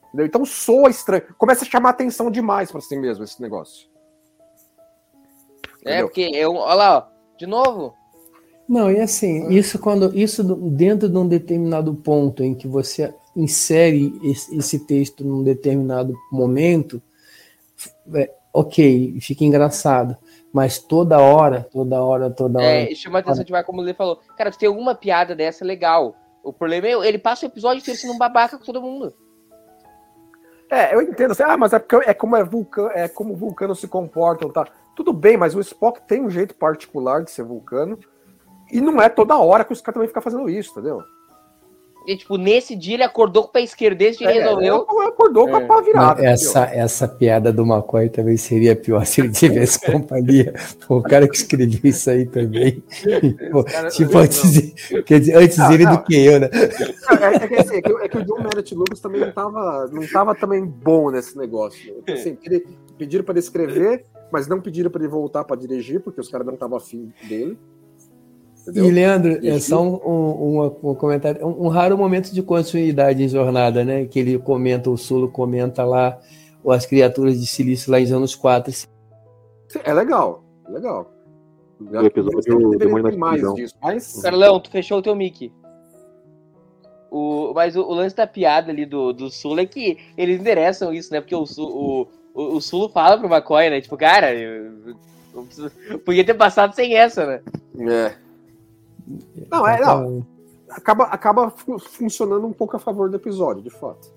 [0.09, 0.25] Entendeu?
[0.25, 1.23] Então soa estranho.
[1.37, 3.89] Começa a chamar atenção demais pra si mesmo esse negócio.
[5.85, 6.07] É, Entendeu?
[6.07, 6.55] porque eu.
[6.55, 7.37] Olha lá, ó.
[7.37, 7.95] De novo.
[8.69, 14.13] Não, e assim, isso quando isso dentro de um determinado ponto em que você insere
[14.23, 17.01] esse, texto num determinado momento,
[18.13, 20.15] é, ok, fica engraçado.
[20.53, 22.91] Mas toda hora, toda hora, toda hora.
[22.91, 24.19] É, chama a atenção demais, como o Lê falou.
[24.37, 26.15] Cara, se tem alguma piada dessa, legal.
[26.43, 29.11] O, problema é ele passa o episódio inteiro sendo um babaca com todo mundo.
[30.69, 31.31] É, eu entendo.
[31.31, 34.67] Assim, ah, mas é porque é como é vulcano, é como vulcanos se comportam, tá?
[34.95, 37.97] Tudo bem, mas o Spock tem um jeito particular de ser vulcano.
[38.71, 41.01] E não é toda hora que os caras também ficam fazendo isso, entendeu?
[42.07, 44.87] E, tipo, nesse dia ele acordou com o pé esquerdo, esse dia ele É, resolveu.
[44.89, 45.65] ele acordou com a É.
[45.67, 46.25] pá virada.
[46.25, 50.53] essa, essa piada do McCoy também seria pior se ele tivesse companhia.
[50.87, 52.81] Pô, o cara que escreveu isso aí também.
[53.51, 55.97] Pô, cara- tipo, antes, de- quer dizer, antes Não, ele não.
[55.97, 56.49] do que eu, né?
[56.51, 59.87] É, é que, assim, é, que, é que o John Merritt Lucas também não tava,
[59.91, 61.93] não tava também bom nesse negócio.
[62.07, 62.13] né?
[62.13, 62.65] Assim, ele,
[62.97, 66.47] pediram para ele escrever, mas não pediram para ele voltar para dirigir, porque os caras
[66.47, 67.55] não estavam afim dele.
[68.69, 68.85] Entendeu?
[68.89, 69.69] E, Leandro, é Isso.
[69.69, 71.45] só um, um, um- comentário.
[71.45, 74.05] Um, um raro momento de continuidade em jornada, né?
[74.05, 76.19] Que ele comenta, o Sulo comenta lá
[76.63, 78.73] ou as criaturas de silício lá em anos 4.
[79.83, 81.13] É legal, é legal.
[81.79, 85.51] O episódio Demônio na disso, mas Carlão, tu fechou o teu mic.
[87.09, 90.93] O, mas o, o lance da piada ali do, do Sulo é que eles endereçam
[90.93, 91.21] isso, né?
[91.21, 93.81] Porque o, o, o, o Sulo fala pro McCoy, né?
[93.81, 94.95] Tipo, cara, eu,
[95.33, 95.71] eu preciso-
[96.05, 97.41] podia ter passado sem essa, né?
[97.89, 98.28] é.
[99.51, 100.25] Não, é, não.
[100.69, 104.13] Acaba, acaba fu- funcionando um pouco a favor do episódio, de fato.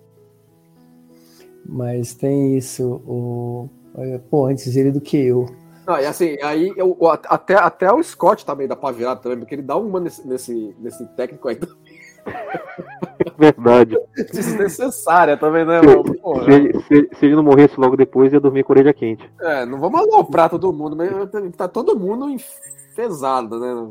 [1.65, 3.69] Mas tem isso, o.
[3.95, 5.47] olha, Pô, antes ele do que eu.
[5.87, 6.97] Não, e assim, aí eu,
[7.29, 10.27] até, até o Scott tá meio da pá virada também, porque ele dá uma nesse,
[10.27, 11.59] nesse, nesse técnico aí
[13.39, 13.99] Verdade.
[14.33, 16.05] desnecessária também, né, mano?
[16.45, 19.29] Se ele, se- se ele não morresse logo depois, ia dormir com a orelha quente.
[19.41, 21.11] É, não vamos aloprar todo mundo, mas
[21.57, 23.91] tá todo mundo enfesado, né?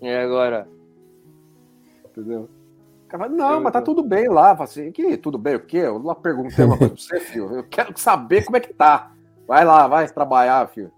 [0.00, 0.66] E agora?
[2.06, 2.48] Entendeu?
[3.06, 4.52] O cara fala, não, mas tá tudo bem lá.
[4.52, 5.78] Assim, que tudo bem o quê?
[5.78, 7.56] Eu não perguntei uma coisa pra você, filho.
[7.56, 9.12] Eu quero saber como é que tá.
[9.46, 10.92] Vai lá, vai trabalhar, filho.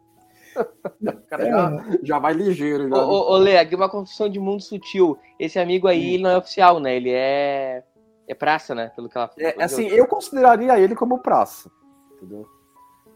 [1.03, 2.85] O cara já, já vai ligeiro.
[2.85, 3.05] Ô, Já.
[3.07, 5.19] ô, ô, Lê, aqui uma confusão de mundo sutil.
[5.39, 6.95] Esse amigo aí, ele não é oficial, né?
[6.95, 7.83] Ele é.
[8.29, 8.93] É praça, né?
[8.95, 11.71] Pelo que ela É, assim, eu consideraria ele como praça.
[12.17, 12.47] Entendeu?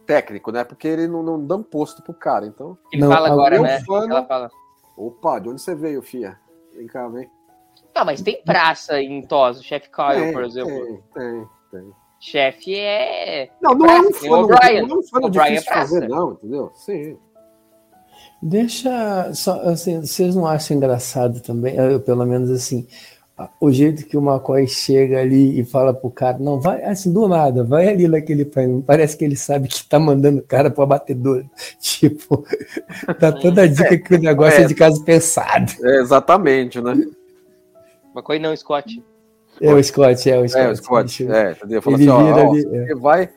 [0.07, 0.64] Técnico, né?
[0.64, 2.77] Porque ele não, não dá um posto pro cara, então.
[2.90, 3.81] Ele Não, fala agora, eu né?
[3.81, 4.51] falo- Ela fala.
[4.97, 6.39] Opa, de onde você veio, fia?
[6.75, 7.29] Vem cá, vem.
[7.95, 10.85] Não, mas tem praça em Tos, o chefe Kyle, Tem, por exemplo.
[10.85, 11.93] Tem, tem, tem.
[12.19, 13.51] Chefe é.
[13.61, 14.87] Não, não é um Praça, tem o fã, O'Brien.
[14.87, 16.73] não é um fã O O'Brien difícil é fazer, não, entendeu?
[16.75, 17.19] Sim.
[18.43, 19.33] Deixa.
[19.35, 21.77] Só, assim, vocês não acham engraçado também?
[21.77, 22.87] Eu, pelo menos assim.
[23.61, 27.29] O jeito que o McCoy chega ali e fala pro cara, não, vai assim, do
[27.29, 28.83] nada, vai ali naquele painel.
[28.87, 31.44] Parece que ele sabe que tá mandando o cara pro abatedor.
[31.79, 32.46] Tipo,
[33.20, 34.66] dá toda a dica que o negócio é, é.
[34.66, 35.70] de caso pensado.
[35.83, 36.94] É, exatamente, né?
[38.14, 39.03] McCoy não, Scott.
[39.61, 40.64] É o Scott, é o Scott.
[40.64, 41.83] É, o Scott, eu- é, entendeu?
[41.83, 43.29] Fala Ele assim, ó, vira ó, ali, você vai...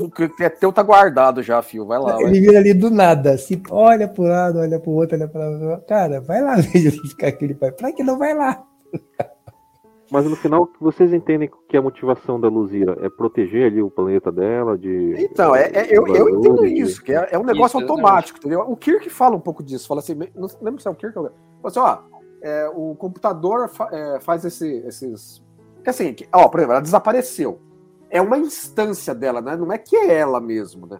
[0.00, 2.14] o que é teu tá guardado já, fio, vai lá.
[2.14, 2.24] vai.
[2.24, 5.80] Ele vira ali do nada, assim, olha pro lado, olha pro outro, olha pra lá.
[5.86, 7.70] Cara, vai lá, veja ele ficar aquele pai.
[7.70, 8.64] Pra que não vai lá?
[10.10, 14.32] Mas no final, vocês entendem que a motivação da Luzira é proteger ali o planeta
[14.32, 15.14] dela de.
[15.18, 18.38] Então, é, é- eu, eu entendo barulho, isso, que é, é um negócio Isso, automático,
[18.38, 18.60] entendeu?
[18.60, 21.24] O Kirk fala um pouco disso, fala assim, não lembro se é o Kirk ou.
[21.26, 21.98] Fala assim, ó,
[22.40, 25.44] é, o computador fa- é, faz esse- esses...
[25.84, 27.60] Que assim, que- ó, por exemplo, ela desapareceu.
[28.08, 29.56] É uma instância dela, né?
[29.58, 30.98] Não é que é ela mesmo, né?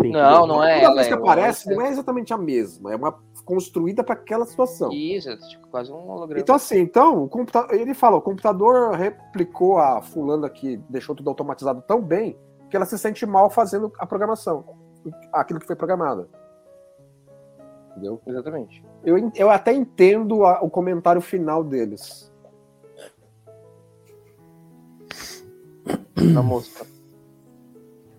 [0.00, 0.94] Sim, Não, não é Toda ela.
[0.96, 1.76] vez que é aparece, outra.
[1.82, 4.90] não é exatamente a mesma, é uma construída para aquela situação.
[4.92, 6.40] Isso, é tipo quase um holograma.
[6.40, 11.30] Então, assim, então, o computa- ele fala, o computador replicou a fulana que deixou tudo
[11.30, 12.36] automatizado tão bem
[12.68, 14.64] que ela se sente mal fazendo a programação,
[15.32, 16.28] aquilo que foi programado.
[17.92, 18.20] Entendeu?
[18.26, 18.84] Exatamente.
[19.04, 22.30] Eu, eu até entendo a- o comentário final deles.
[26.16, 26.84] Na mosca.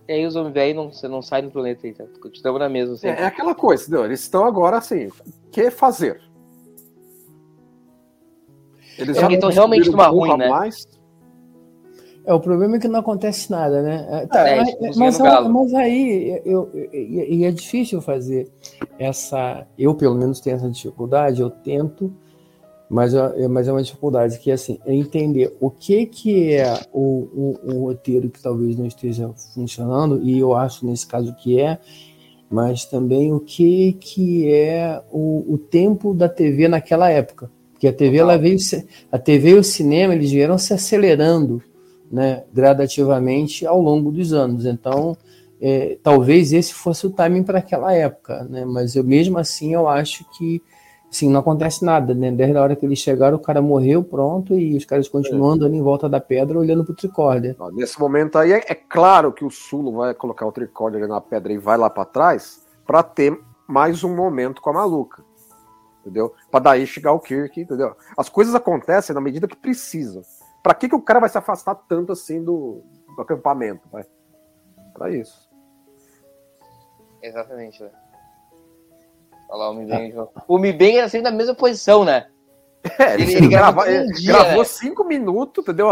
[0.08, 2.06] E aí os homens velhos não, você não sai do planeta aí, tá?
[2.34, 3.08] Estamos na mesma, assim.
[3.08, 4.06] É, é aquela coisa, entendeu?
[4.06, 5.14] Eles estão agora assim, o
[5.52, 6.22] que fazer?
[8.98, 10.50] Eles É, já então realmente numa um ruim, a né?
[10.50, 10.88] mais.
[12.26, 14.28] É, o problema é que não acontece nada, né?
[14.34, 15.50] É, mas, isso, cozinha mas, galo.
[15.54, 18.50] mas aí eu, eu- e e é difícil fazer
[19.00, 19.66] essa.
[19.78, 22.14] Eu, pelo menos, tenho essa dificuldade, eu tento,
[22.90, 27.00] mas, é- mas é uma dificuldade que assim, é entender o que, que é o,
[27.02, 31.80] o, o roteiro que talvez não esteja funcionando, e eu acho nesse caso que é,
[32.50, 37.52] mas também o que, que é o, o tempo da TV naquela época.
[37.74, 38.58] Porque a TV, ela veio,
[39.12, 41.62] a TV e o cinema, eles vieram se acelerando
[42.12, 44.66] né, gradativamente ao longo dos anos.
[44.66, 45.16] Então,
[45.62, 48.66] é, talvez esse fosse o timing para aquela época, né?
[48.66, 50.62] Mas eu mesmo assim eu acho que
[51.18, 52.32] assim, não acontece nada, né?
[52.32, 55.74] Desde a hora que eles chegaram, o cara morreu, pronto, e os caras continuam andando
[55.74, 57.56] em volta da pedra olhando pro tricórdia.
[57.74, 61.20] Nesse momento aí, é, é claro que o Sulo vai colocar o tricórdia ali na
[61.20, 65.24] pedra e vai lá pra trás pra ter mais um momento com a maluca.
[66.02, 66.34] entendeu?
[66.50, 67.96] Para daí chegar o Kirk, entendeu?
[68.16, 70.22] As coisas acontecem na medida que precisam.
[70.64, 72.82] Para que, que o cara vai se afastar tanto assim do,
[73.16, 74.06] do acampamento, vai?
[74.94, 75.50] Para isso.
[77.22, 77.90] Exatamente, né?
[79.50, 80.14] Olha lá, o Mibeng.
[80.48, 82.28] O era sempre na mesma posição, né?
[83.00, 84.64] É, ele, Ele- gravou um dia, gravou né?
[84.66, 85.88] cinco minutos, entendeu?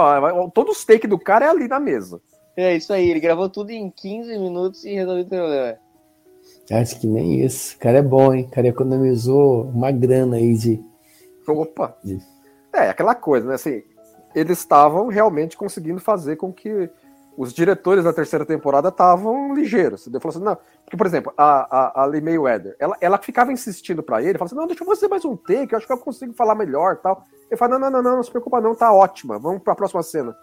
[0.53, 2.21] Todos os takes do cara é ali na mesa.
[2.55, 5.77] É isso aí, ele gravou tudo em 15 minutos e resolveu o problema.
[6.71, 7.75] Acho que nem isso.
[7.75, 8.45] O cara é bom, hein?
[8.49, 10.81] O cara economizou uma grana aí de.
[11.47, 11.95] Opa!
[12.03, 12.25] Isso.
[12.73, 13.55] É, aquela coisa, né?
[13.55, 13.83] Assim,
[14.33, 16.89] eles estavam realmente conseguindo fazer com que
[17.37, 20.07] os diretores da terceira temporada estavam ligeiros.
[20.07, 23.51] Ele falou assim, não, porque, por exemplo, a, a, a Lee Mayweather, ela, ela ficava
[23.51, 25.93] insistindo pra ele, falava assim, não, deixa eu fazer mais um take, eu acho que
[25.93, 27.23] eu consigo falar melhor tal.
[27.49, 30.01] Ele fala, não, não, não, não, não se preocupa não, tá ótima, vamos pra próxima
[30.01, 30.35] cena.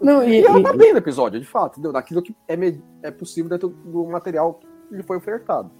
[0.00, 1.92] Não, e, E ela e- tá bem no episódio, de fato, entendeu?
[1.92, 2.54] Naquilo que é,
[3.02, 4.54] é possível dentro do material
[4.88, 5.70] que lhe foi ofertado.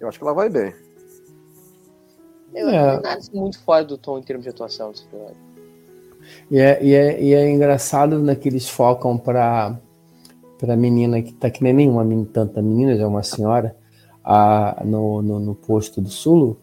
[0.00, 0.74] Eu acho que ela vai bem.
[2.52, 3.00] Eu É.
[3.00, 5.53] nada muito fora do tom em termos de atuação desse episódio.
[6.50, 9.78] E é, e é, e é engraçado né, que eles focam pra,
[10.58, 13.76] pra menina que tá que nem nenhuma menina, tanta menina, já é uma senhora,
[14.24, 16.58] a, no, no, no posto do Sulo.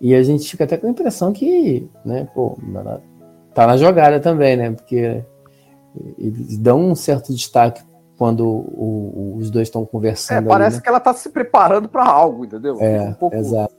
[0.00, 3.02] E a gente fica até com a impressão que, né, pô, ela
[3.54, 4.70] tá na jogada também, né?
[4.72, 5.24] Porque
[6.18, 7.82] eles dão um certo destaque
[8.18, 10.38] quando o- o- os dois estão É, conversando.
[10.38, 10.82] ali, parece né?
[10.82, 12.76] que ela tá se preparando pra algo, entendeu?
[12.80, 13.36] É, um pouco...
[13.36, 13.74] exato.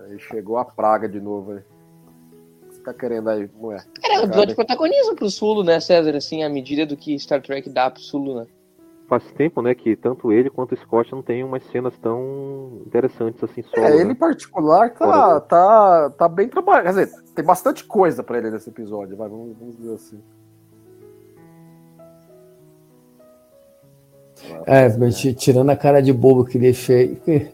[0.00, 1.60] Aí chegou a praga de novo aí.
[2.88, 3.84] Tá querendo aí, mulher?
[4.00, 6.16] Cara, é um de protagonismo pro Sulo, né, César?
[6.16, 8.46] Assim, à medida do que Star Trek dá pro Sulo, né?
[9.06, 13.44] Faz tempo, né, que tanto ele quanto o Scott não tem umas cenas tão interessantes
[13.44, 13.86] assim solo.
[13.86, 14.12] É, ele né?
[14.12, 16.84] em particular tá, tá, tá bem trabalhado.
[16.84, 20.22] Quer dizer, tem bastante coisa pra ele nesse episódio, vai, vamos, vamos dizer assim.
[24.66, 27.18] É, mas ti- tirando a cara de bobo que ele fez.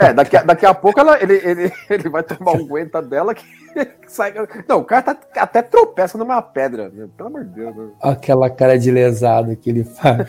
[0.00, 3.34] É, daqui, a- daqui a pouco ela, ele, ele, ele vai tomar um aguenta dela
[3.34, 4.34] que, que sai.
[4.68, 7.08] Não, o cara tá, até tropeça numa pedra, né?
[7.16, 7.74] pelo amor de Deus.
[7.76, 7.88] né?
[8.02, 10.28] Aquela cara de lesado que ele faz.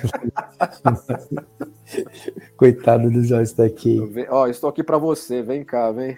[2.57, 3.99] Coitado do Jorge daqui.
[4.29, 6.17] Ó, estou aqui pra você, vem cá, vem.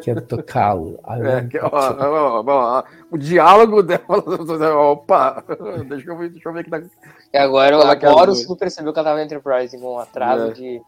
[0.00, 0.98] Quero tocá-lo.
[1.06, 4.02] É, que- ó, ó, ó, ó, o diálogo dela.
[4.92, 5.44] Opa!
[5.88, 6.82] Deixa eu, ver- deixa eu ver aqui na,
[7.32, 8.34] E agora, que agora o.
[8.34, 10.52] Sulo percebeu que ela tava Enterprise com um atraso É.
[10.52, 10.82] de.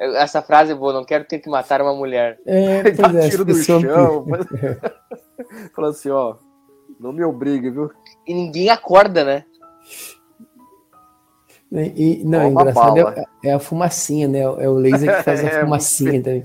[0.00, 2.38] Essa frase é boa, não quero ter que matar uma mulher.
[2.46, 4.24] É, pois é, tiro pessoas- chão.
[4.28, 4.46] mas-
[5.74, 6.36] Fala assim, ó.
[6.98, 7.90] Não me obrigue, viu?
[8.26, 9.44] E ninguém acorda, né?
[11.72, 14.40] E, e- não, é engraçado é, é a fumacinha, né?
[14.40, 16.44] É o laser que faz a É, fumacinha também.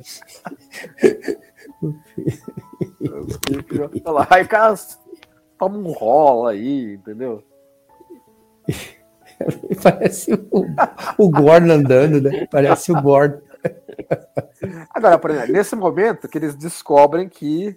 [4.06, 4.76] Olha lá, aí o cara
[5.58, 7.44] toma um rola aí, entendeu?
[9.84, 10.66] Parece o,
[11.18, 12.48] o Gordon andando, né?
[12.50, 13.42] Parece o Gordon.
[14.94, 17.76] Agora, por exemplo, nesse momento que eles descobrem que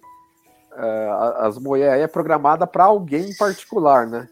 [0.77, 4.29] a- as mulheres é programada para alguém em particular, né?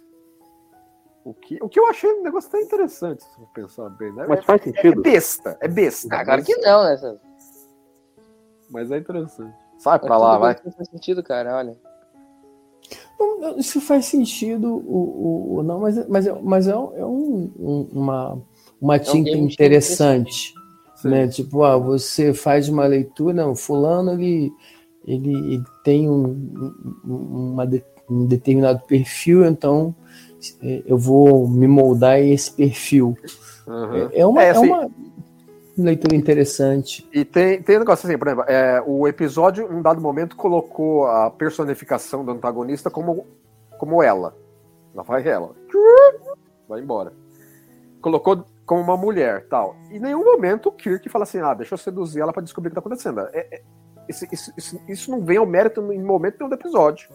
[1.27, 4.27] O que, o que eu achei um negócio tão interessante, se for pensar bem, né?
[4.29, 5.03] Mas faz é, é sentido.
[5.03, 6.09] besta, é besta.
[6.17, 6.97] Ah, claro que não, né?
[6.97, 7.21] César?
[8.71, 9.53] mas é interessante.
[9.77, 10.55] Sai pra Mas lá, vai.
[10.55, 11.77] que Faz sentido, cara, olha.
[13.19, 17.05] Não, Isso faz sentido, o, o, o- não, mas, mas, é, mas é, um- é
[17.05, 18.43] um- um- uma,
[18.81, 20.55] uma tinta game interessante.
[20.95, 21.09] Sim.
[21.09, 21.27] Né?
[21.27, 24.53] Tipo, ah, você faz uma leitura, não, fulano ele,
[25.05, 26.73] ele, ele tem um,
[27.05, 29.93] um- uma de- um determinado perfil, então
[30.87, 33.17] eu vou me moldar a esse perfil.
[33.67, 34.09] Uhum.
[34.13, 34.91] É, é uma, É, é assim- uma
[35.79, 37.07] leitura interessante.
[37.13, 40.37] E tem, tem um negócio assim, por exemplo, é, o episódio, em um dado momento,
[40.37, 43.27] colocou a personificação do antagonista como,
[43.79, 44.35] como ela.
[44.95, 45.51] Lá vai ela.
[46.69, 47.13] Vai embora.
[48.01, 49.77] Colocou como uma mulher tal.
[49.91, 52.69] E em nenhum momento o Kirk fala assim: ah, deixa eu seduzir ela pra descobrir
[52.69, 53.21] o que tá acontecendo.
[53.33, 53.63] É- é-
[54.09, 54.25] isso,
[54.57, 57.09] isso- isso não vem ao mérito em momento nenhum do episódio.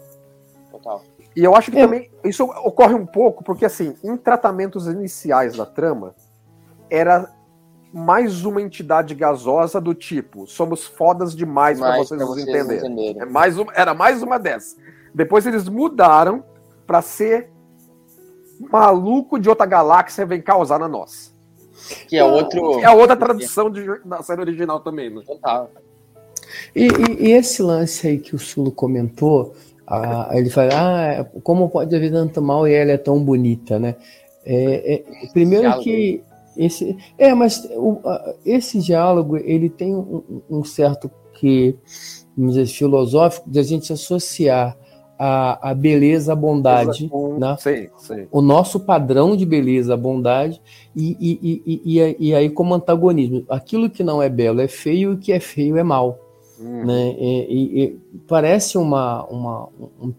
[0.69, 1.01] Total.
[1.35, 1.81] E eu acho que É.
[1.85, 6.13] também isso ocorre um pouco porque, assim, em tratamentos iniciais da trama,
[6.89, 7.29] era
[7.93, 12.77] mais uma entidade gasosa do tipo: somos fodas demais pra Mas vocês pra vocês entenderem.
[12.79, 13.21] entenderem.
[13.21, 14.77] É mais uma, era mais uma dessas.
[15.13, 16.43] Depois eles mudaram
[16.85, 17.49] pra ser
[18.59, 21.31] maluco de outra galáxia vem causar na nossa.
[22.07, 22.79] Que é outro.
[22.79, 25.21] É a outra tradução de, da série original também, né?
[25.25, 25.71] Total.
[26.75, 29.55] E, e- e esse lance aí que o Sulo comentou,
[29.91, 33.95] ah, ele fala, ah, como pode haver tanto mal e ela é tão bonita, né?
[34.45, 36.23] É, é, primeiro que
[36.57, 41.75] esse, é, mas o- a- esse diálogo ele tem um, um certo que
[42.35, 44.77] vamos dizer, filosófico de a gente associar
[45.17, 47.55] a, a beleza, a bondade, né?
[47.59, 48.27] Sim, sim.
[48.31, 50.59] o nosso padrão de beleza, a bondade,
[50.95, 53.45] e, e, e, e, e- e aí como antagonismo.
[53.47, 56.17] Aquilo que não é belo é feio e o que é feio é mal.
[56.61, 56.85] Hum.
[56.85, 57.15] Né?
[57.19, 59.25] E, e- e parece uma.
[59.25, 59.67] uma
[60.01, 60.13] um-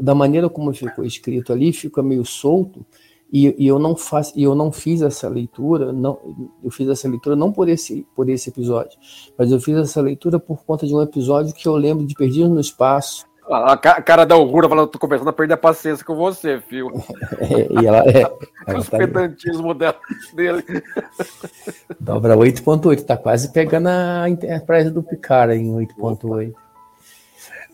[0.00, 2.86] da maneira como ficou escrito ali, fica meio solto.
[3.32, 6.18] E, e eu não faço, e eu não fiz essa leitura, não,
[6.64, 8.98] eu fiz essa leitura não por esse, por esse episódio,
[9.36, 12.48] mas eu fiz essa leitura por conta de um episódio que eu lembro de Perdidos
[12.48, 16.04] no Espaço, A, ca- a cara da Augura falando, tô começando a perder a paciência
[16.04, 16.90] com você, filho.
[17.80, 18.22] e ela é,
[18.66, 19.96] ela Os tá- pedantismo dela,
[20.34, 20.64] dele.
[21.98, 26.52] Dobra 8.8, tá quase pegando a Enterprise do Picard em 8.8.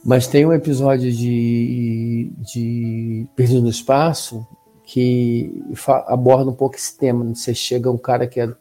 [0.04, 4.46] Mas tem um episódio de, de Perdido no Espaço
[4.84, 5.62] que
[6.06, 7.24] aborda um pouco esse tema.
[7.34, 8.52] Você chega um cara que é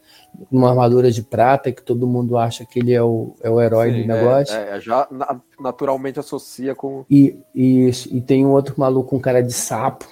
[0.52, 3.92] numa armadura de prata que todo mundo acha que ele é o, é o herói
[3.92, 4.56] Sim, do negócio.
[4.56, 7.06] É, é, já na- naturalmente associa com.
[7.10, 10.06] E, e, e tem um outro maluco, um cara de sapo,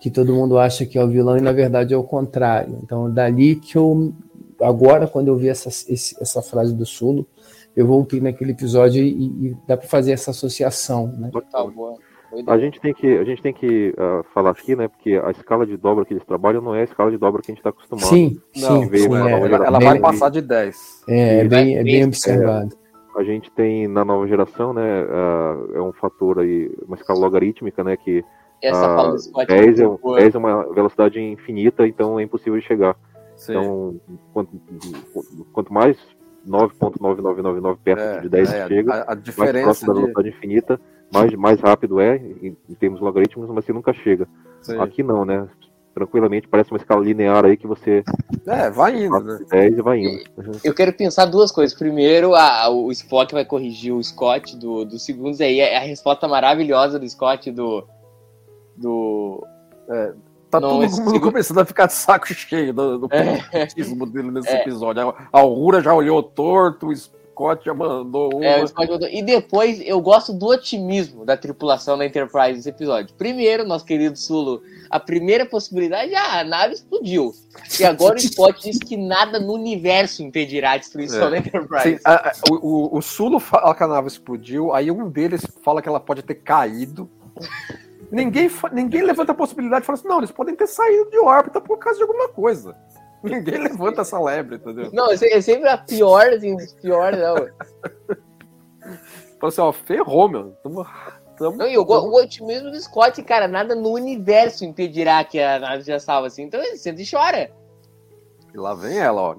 [0.00, 2.78] que todo mundo acha que é o vilão e na verdade é o contrário.
[2.82, 4.12] Então, dali que eu.
[4.60, 7.26] Agora, quando eu vi essa, esse- essa frase do Sulo,
[7.76, 11.08] eu voltei naquele episódio e, e dá para fazer essa associação.
[11.08, 11.30] Né?
[11.52, 11.98] Tá boa.
[12.46, 14.88] A gente tem que, a gente tem que ah, falar aqui, né?
[14.88, 17.50] Porque a escala de dobra que eles trabalham não é a escala de dobra que
[17.50, 18.06] a gente está acostumado.
[18.06, 21.04] Sim, Não, sim, veio sim, é, Ela, ela bem- vai passar de 10.
[21.08, 22.76] é, é bem, é bem Vai- observado.
[23.16, 24.82] A gente tem na nova geração, né?
[25.08, 27.96] ah, é um fator aí, uma escala logarítmica, né?
[27.96, 28.22] Que
[28.62, 29.84] Essa ah, fala do Scott 10, é.
[30.16, 32.94] 10 é uma velocidade infinita, então é impossível de chegar.
[33.36, 33.52] Sim.
[33.52, 34.00] Então,
[34.32, 34.50] quanto,
[35.52, 35.96] quanto mais
[36.46, 40.00] 9.9999 perto É, de 10 é, chega, a, a mais diferença próximo da de.
[40.00, 40.80] velocidade infinita,
[41.12, 44.26] mais, mais rápido é, em, em termos logarítmicos, mas você nunca chega.
[44.62, 44.78] Sim.
[44.80, 45.48] Aqui não, né?
[45.94, 48.04] Tranquilamente, parece uma escala linear aí que você
[48.46, 49.38] É, vai indo, né?
[49.38, 50.24] de 10 e vai indo.
[50.36, 50.52] Uhum.
[50.62, 51.76] Eu quero pensar duas coisas.
[51.78, 55.40] Primeiro, a- o Spock vai corrigir o Scott do, dos segundos.
[55.40, 57.82] Aí é a resposta maravilhosa do Scott do.
[58.76, 59.42] Do.
[60.50, 63.66] Tá Não, todo mundo segundo- começando a ficar de saco cheio do, do É.
[64.12, 64.60] dele nesse É.
[64.60, 65.02] episódio.
[65.32, 66.92] A Augura já olhou torto, o
[67.36, 68.44] Scott já mandou uma.
[68.46, 72.70] É, o Scott mandou- E depois, eu gosto do otimismo da tripulação da Enterprise nesse
[72.70, 73.14] episódio.
[73.14, 77.34] Primeiro, nosso querido Sulo, a primeira possibilidade, ah, a nave explodiu.
[77.78, 81.30] E agora o Scott diz que nada no universo impedirá a destruição É.
[81.32, 81.96] da Enterprise.
[81.96, 85.82] Sim, a- a- o, o, Sulo fala que a nave explodiu, aí um deles fala
[85.82, 87.08] que ela pode ter caído.
[88.10, 91.60] Ninguém, ninguém levanta a possibilidade e fala assim, não, eles podem ter saído de órbita
[91.60, 92.74] por causa de alguma coisa.
[93.36, 94.90] Ninguém levanta essa lebre, entendeu?
[94.92, 97.34] Não, é é sempre a pior, assim, piores, não.
[99.38, 100.52] Fala assim, ó, ferrou, meu.
[100.62, 100.86] Tamo,
[101.36, 105.58] tamo, Não, e go- o otimismo do Scott, cara, nada no universo impedirá que a
[105.58, 106.44] nave já salva assim.
[106.44, 107.50] Então ele senta e chora.
[108.54, 109.34] E lá vem ela, ó.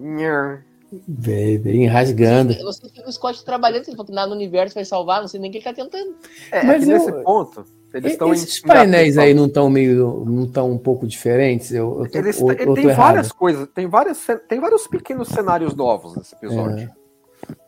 [1.07, 2.53] Vem, vem rasgando.
[2.53, 4.85] Eu não sei o que o Scott trabalhando, ele falou que nada no universo vai
[4.85, 6.15] salvar, não sei nem o que ele tá tentando.
[6.51, 10.23] É, Mas é que eu- nesse ponto, eles estão Esses painéis aí não estão meio.
[10.25, 11.71] não estão um pouco diferentes?
[11.71, 12.97] Eu, eu tô, Eles, ou- ele ou tô tem errado?
[13.07, 16.89] várias coisas, tem, várias, tem vários pequenos cenários novos nesse episódio.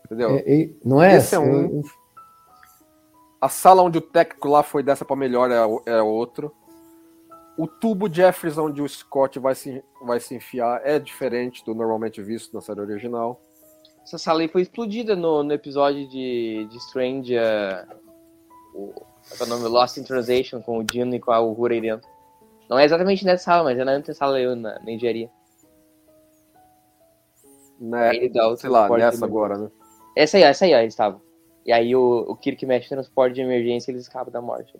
[0.06, 0.32] Entendeu?
[0.38, 1.18] É, é, não é?
[1.18, 1.62] Esse é um.
[1.62, 1.84] Eu-
[3.42, 6.54] A sala onde o técnico lá foi dessa pra melhor é, o- é outro.
[7.58, 12.22] O tubo Jeffries onde o Scott vai se, vai se enfiar é diferente do normalmente
[12.22, 13.42] visto na série original.
[14.04, 17.96] Essa sala aí foi explodida no, no episódio de, de Strange, uh,
[18.74, 19.09] o, é
[19.42, 19.68] o nome?
[19.68, 22.08] Lost in Translation, com o Dino e com a Uhura aí dentro.
[22.70, 25.30] Não é exatamente nessa sala, mas é na antessala aí, na, na engenharia.
[27.80, 28.16] Né?
[28.16, 29.72] Ele dá o Sei lá, nessa agora, né?
[30.16, 31.22] Essa aí, essa aí, ó, eles estavam.
[31.66, 34.74] E aí o, o Kirk mexe no transporte de emergência e eles escapam da morte.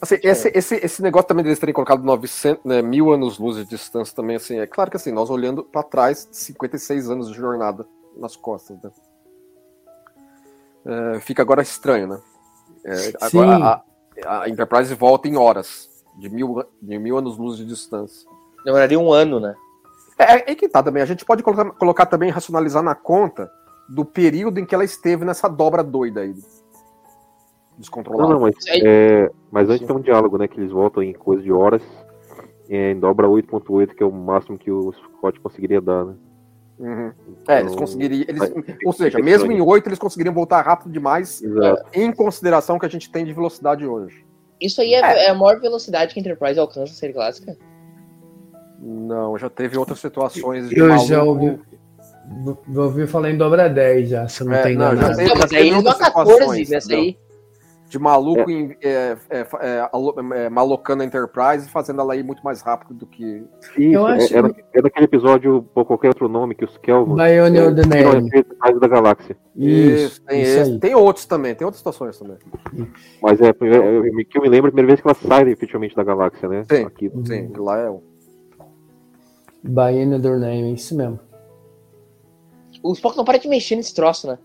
[0.00, 4.16] Assim, esse, esse, esse negócio também deles terem colocado 900, né, mil anos-luz de distância
[4.16, 8.34] também, assim, é claro que assim, nós olhando pra trás, 56 anos de jornada nas
[8.34, 8.90] costas, né?
[10.88, 12.18] É, fica agora estranho, né?
[12.84, 13.12] É, Sim.
[13.20, 13.82] agora
[14.24, 18.26] a, a Enterprise volta em horas, de mil, de mil anos-luz de distância.
[18.64, 19.54] Demoraria um ano, né?
[20.18, 23.50] É, é que tá também, a gente pode colocar, colocar também, racionalizar na conta
[23.88, 26.30] do período em que ela esteve nessa dobra doida aí.
[26.30, 28.32] Não, Descontrolada.
[28.32, 29.86] não, mas, Aí- é, mas antes Sim.
[29.86, 30.48] tem um diálogo, né?
[30.48, 31.82] Que eles voltam em coisa de horas,
[32.68, 36.14] é, em dobra 8.8, que é o máximo que o Scott conseguiria dar, né?
[36.78, 37.12] Uhum.
[37.48, 38.24] É, eles Então, conseguiriam.
[38.28, 39.66] Eles, vai- ou seja, mesmo em estranho.
[39.66, 41.84] 8, eles conseguiriam voltar rápido demais, Exato.
[41.92, 44.24] em consideração que a gente tem de velocidade hoje.
[44.60, 47.56] Isso aí é, é a maior velocidade que a Enterprise alcança na série clássica.
[48.80, 51.06] Não, já teve outras situações de Eu maluco.
[51.08, 51.58] já ouvi.
[52.68, 55.14] Vou ouvir falar em dobra 10 já, se eu não É, tenho não, já enganado.
[55.16, 55.26] sei.
[55.26, 57.18] Não, mas teve aí eles dão outras 14 situações, nessa aí.
[57.88, 62.22] De maluco em- é, é, é, alo- é, malocando a Enterprise e fazendo ela ir
[62.22, 63.42] muito mais rápido do que.
[63.78, 64.38] Isso, Eu é- acho- é,
[64.74, 68.30] é daquele episódio, por qualquer outro nome, que os Kelvin Bioneer the viram Name.
[68.60, 69.36] a da galáxia.
[69.56, 70.70] Isso, tem, isso esse.
[70.72, 70.78] aí.
[70.78, 72.36] tem outros também, tem outras situações também.
[73.22, 75.96] Mas é, primeira- eu- que eu me lembro, a primeira vez que elas saem efetivamente
[75.96, 76.64] da galáxia, né?
[76.70, 76.84] Sim.
[76.84, 77.10] Aqui.
[77.24, 78.02] Sim, lá é o.
[79.64, 81.18] The Name, isso mesmo.
[82.82, 84.38] O Spock não para de mexer nesse troço, né?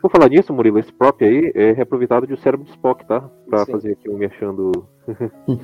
[0.00, 3.20] Por falar nisso, Murilo, esse próprio aí é reaproveitado de o cérebro do Spock, tá?
[3.48, 3.72] Pra Sim.
[3.72, 4.86] fazer aqui um mexendo.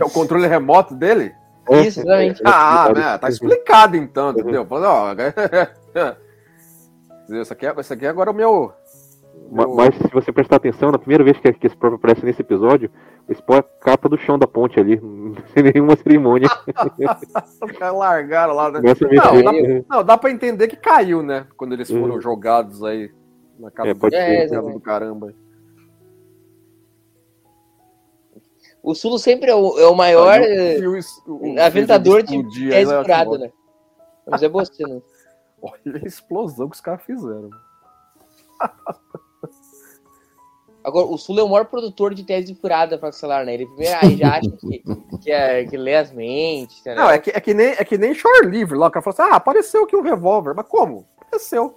[0.00, 1.32] É o controle remoto dele?
[1.70, 2.42] Isso, exatamente.
[2.44, 3.00] Ah, explicado.
[3.00, 4.66] né, tá explicado então, entendeu?
[4.66, 5.14] Falei, ó,
[7.40, 8.72] Isso aqui, é, isso aqui é agora o meu.
[9.50, 12.24] Ma- meu- Mas se você prestar atenção, na primeira vez que, que esse próprio aparece
[12.24, 12.90] nesse episódio,
[13.28, 15.00] o Spock cata do chão da ponte ali,
[15.54, 16.48] sem nenhuma cerimônia.
[17.62, 18.80] Os caras largaram lá, né?
[18.82, 19.42] Não, mexer.
[19.88, 21.46] dá, não, dá pra entender que caiu, né?
[21.56, 22.20] Quando eles foram Uhum.
[22.20, 23.10] jogados aí
[23.58, 25.34] na casa, É, do, É, casa do caramba.
[28.82, 30.40] O Sulo sempre é o, é o maior
[31.26, 32.36] o o- aventador de
[33.30, 33.38] bom.
[33.38, 33.50] né?
[34.26, 35.00] Mas é você, né?
[35.62, 37.48] Olha a explosão que os caras fizeram.
[40.84, 43.54] Agora, o Sulo é o maior produtor de tese furada pra celular, né?
[43.54, 44.82] Ele primeiro aí já acha que,
[45.22, 47.04] que, é, que lê as mentes, entendeu?
[47.04, 48.88] Não, é que, é que nem, é que nem short livre lá.
[48.88, 50.52] O cara falou assim: ah, apareceu aqui um revólver.
[50.54, 51.06] Mas como?
[51.18, 51.74] Apareceu.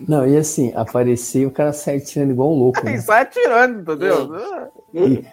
[0.00, 2.80] Não, e assim, aparecer e o cara sai tirando igual um louco.
[2.80, 2.98] E Né?
[3.00, 4.28] sai atirando, entendeu?
[4.92, 5.24] E,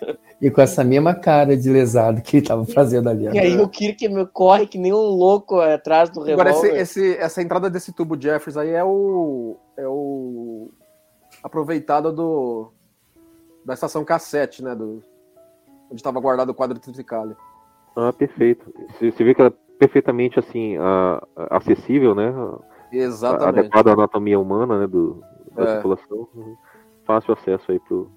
[0.42, 3.26] e com essa mesma cara de lesado que ele tava fazendo ali.
[3.26, 6.82] E aí o Kirk meu, corre que nem um louco atrás do Agora, esse, revólver.
[6.82, 9.58] esse- essa entrada desse tubo Jeffers aí é o.
[9.78, 10.70] É o.
[11.44, 12.72] Aproveitado do.
[13.66, 14.74] Da estação cassete, né?
[14.76, 15.02] Do,
[15.90, 17.36] onde estava guardado o quadro Triticale.
[17.96, 18.74] Ah, perfeito.
[18.98, 22.34] Você você vê que ela é perfeitamente assim, a- a- acessível, né?
[22.94, 23.60] Exatamente.
[23.60, 24.88] Adequada à anatomia humana, né?
[24.88, 25.24] Do,
[25.56, 25.76] da É.
[25.78, 26.28] população.
[26.36, 26.56] Uhum.
[27.06, 28.10] Fácil acesso aí pro,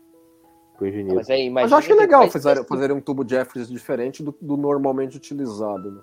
[0.77, 1.17] pro engenheiro.
[1.17, 4.35] Mas aí, Mas eu acho que legal faz fazer, fazer um tubo Jeffries diferente do,
[4.41, 5.91] do normalmente utilizado.
[5.91, 6.01] Né?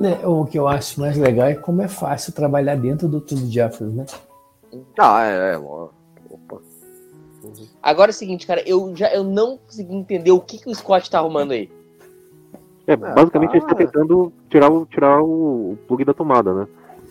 [0.00, 3.46] Né, O que eu acho mais legal é como é fácil trabalhar dentro do tubo
[3.46, 4.06] Jeffers, né?
[4.98, 5.58] Ah, é, é.
[5.58, 6.60] Opa.
[7.82, 10.74] Agora é o seguinte, cara, eu já eu não consegui entender o que, que o
[10.74, 11.70] Scott tá arrumando aí.
[12.88, 13.74] É, basicamente ele está ah.
[13.76, 16.66] tentando tirar, o, tirar o, plug da tomada, né?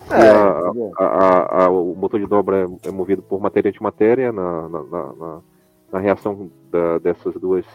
[0.09, 3.69] É, a- tá a- a- a- o motor de dobra é, é movido por matéria
[3.69, 5.41] antimatéria na, na, na,
[5.91, 7.65] na- reação da- dessas duas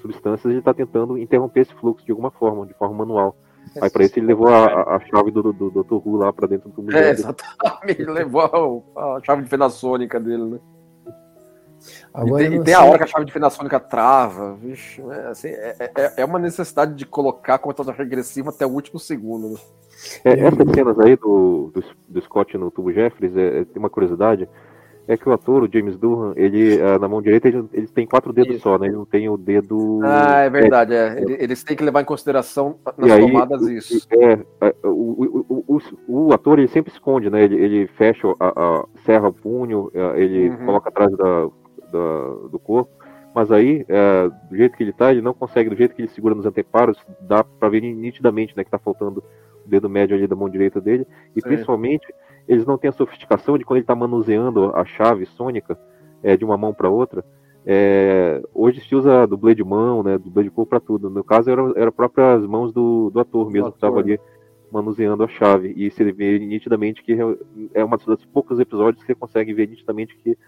[0.00, 3.36] substâncias, ele está tentando interromper esse fluxo de alguma forma, de forma manual.
[3.80, 5.94] Aí para isso ele levou a, a- chave do, do, do Dr.
[6.06, 7.10] Who lá para dentro do É, museu.
[7.10, 8.04] exatamente.
[8.08, 10.58] Levou a, a chave de fenda sônica dele, né?
[12.12, 14.54] E Agora tem, eu e tem a hora que a chave de fenda sônica trava.
[14.54, 18.70] Vixe, é, assim, é, é- é uma necessidade de colocar a contagem regressiva até o
[18.70, 19.50] último segundo.
[19.50, 19.56] Né?
[20.24, 23.90] É, essas cenas aí do, do, do Scott no tubo Jeffries, é, é- tem uma
[23.90, 24.48] curiosidade,
[25.06, 28.06] é que o ator, o James Durham, ele, ah, na mão direita, ele, ele tem
[28.06, 28.62] quatro dedos Isso.
[28.62, 28.86] só, né?
[28.86, 30.00] Ele não tem o dedo...
[30.04, 30.94] Ah, é verdade.
[30.94, 31.20] É.
[31.20, 34.06] Ele- Eles têm que levar em consideração nas E aí, tomadas isso.
[34.12, 34.32] É,
[34.68, 34.88] é, o,
[35.48, 37.42] o, o, o, o ator ele sempre esconde, né?
[37.42, 40.66] Ele, ele fecha, a, a, serra o punho, é, ele Uhum.
[40.66, 41.48] coloca atrás da,
[41.90, 42.90] da- do corpo,
[43.34, 46.08] mas aí, é, do jeito que ele tá, ele não consegue, do jeito que ele
[46.08, 49.22] segura nos anteparos, dá pra ver nitidamente, né, que tá faltando
[49.64, 52.06] o dedo médio ali da mão direita dele, e principalmente,
[52.48, 55.78] eles não têm a sofisticação de quando ele tá manuseando a chave sônica
[56.22, 57.24] é, de uma mão para outra,
[57.64, 61.10] é, hoje se usa dublê de mão, né, dublê de corpo para tudo.
[61.10, 64.12] No caso, eram era próprias mãos do, do ator mesmo, que estava ator.
[64.12, 64.20] ali
[64.72, 65.72] manuseando a chave.
[65.76, 67.16] E você vê nitidamente que
[67.74, 70.38] é uma dos poucos episódios que você consegue ver nitidamente que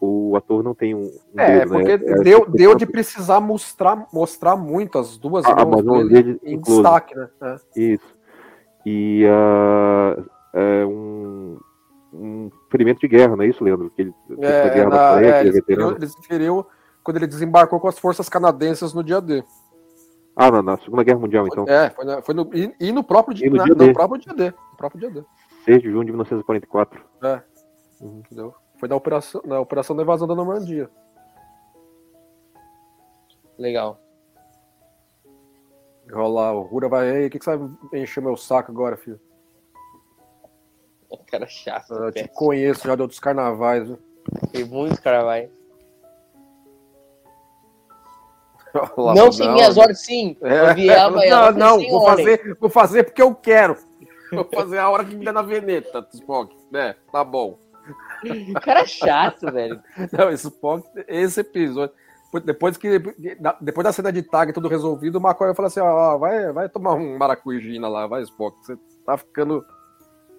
[0.00, 1.02] o ator não tem um,
[1.34, 2.14] um É, dedo, porque né?
[2.22, 6.58] Deu, deu de precisar mostrar, mostrar muito as duas A- a mãos mão dele em
[6.60, 6.82] close.
[6.82, 7.28] destaque, né?
[7.42, 7.56] É.
[7.76, 8.16] Isso.
[8.86, 10.22] E ah,
[10.54, 11.58] é um,
[12.14, 13.90] um ferimento de guerra, não é isso, Leandro?
[13.90, 16.66] Que ele É, guerra na- Coreia, é, ele é feriu, ele se feriu
[17.04, 19.44] quando ele desembarcou com as forças canadenses no dia D.
[20.34, 21.66] Ah, na, na Segunda Guerra Mundial, então.
[21.68, 23.84] É, foi, na- foi no, e, e no próprio dia, E no na- dia no
[23.86, 23.92] D.
[23.92, 24.44] próprio dia D.
[24.70, 25.22] No próprio dia D.
[25.66, 27.02] 6 de junho de 1944.
[27.22, 27.42] É.
[28.00, 28.54] Entendeu?
[28.80, 30.90] Foi na operação, na operação da invasão da Normandia.
[33.58, 34.00] Legal.
[36.10, 39.20] Rolar, o Rura vai, ei, o que, que você vai encher meu saco agora, filho?
[41.30, 41.92] Cara chato.
[41.92, 42.34] Eu te péssimo.
[42.34, 43.98] conheço já de outros carnavais, viu?
[44.50, 45.50] Tem muitos carnavais.
[48.96, 50.36] Lá, não sem minhas ordens, sim.
[50.40, 51.10] É, Eu vi ela,
[51.52, 53.76] não, não, vou fazer, vou fazer porque eu quero.
[54.32, 56.56] Vou fazer a hora que me der na veneta, Spock.
[56.70, 56.94] Né?
[57.10, 57.58] Tá bom.
[58.62, 59.80] Cara chato, velho.
[60.12, 61.94] Não, esse Spock, esse episódio.
[62.44, 62.98] Depois que.
[63.60, 66.94] Depois da cena de tag tudo resolvido, o McCoy fala assim: ó, vai, vai tomar
[66.94, 68.56] um maracujina lá, vai, Spock.
[68.64, 69.64] Você tá ficando.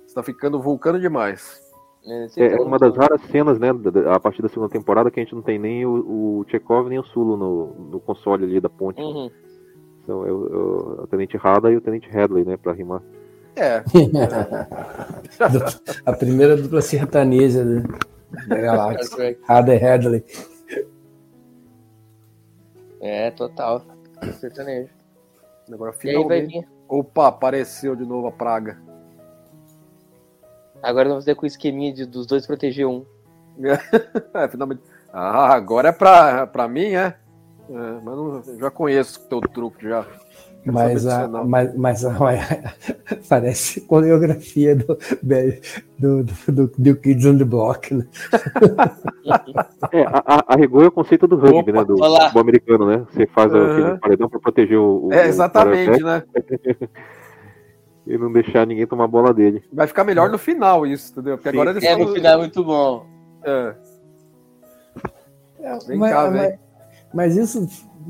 [0.06, 1.60] Você tá ficando vulcano demais.
[2.04, 3.70] É, é uma das raras cenas, né,
[4.12, 6.98] a partir da segunda temporada, que a gente não tem nem o, o Chekhov nem
[6.98, 9.00] o Sulo no, no console ali da ponte.
[9.00, 9.30] Uhum.
[10.04, 13.04] Então, é o, é o Tenente Rada e o Tenente Hadley, né, pra rimar.
[13.56, 13.84] É.
[16.06, 17.84] a primeira dupla sertaneja né,
[18.48, 19.38] da galáxia.
[19.44, 20.24] Rada e Hadley.
[23.02, 23.84] É, total.
[24.40, 24.90] Sertanejo.
[25.72, 26.60] Agora E aí vai finalmente.
[26.60, 26.68] vir.
[26.88, 28.78] Opa, apareceu de novo a praga.
[30.84, 33.06] Agora vamos ver com o esqueminha de, dos dois proteger um.
[34.34, 34.82] É, finalmente.
[35.14, 37.16] Ah, agora é pra, pra mim, é?
[37.70, 37.72] É,
[38.04, 40.06] mas não, eu já conheço o teu truque já.
[40.64, 42.14] Mas, a, mas, mas a,
[43.28, 44.98] parece coreografia do,
[45.98, 47.94] do, do, do, do Kids on the Block.
[47.94, 48.06] Né?
[49.94, 53.06] É, a, a, rigor é o conceito do rugby, Opa, né, do futebol americano, né?
[53.12, 56.24] Você faz aquele paredão pra proteger o, o É, exatamente, né?
[58.08, 59.64] e não deixar ninguém tomar a bola dele.
[59.72, 61.38] Vai ficar melhor no final isso, entendeu?
[61.38, 61.56] Porque Sim.
[61.56, 63.06] agora eles É, no final é muito bom.
[63.44, 63.76] É.
[65.88, 66.42] Vem mas, cá, vem.
[66.42, 66.60] mas-
[67.14, 67.68] mas isso,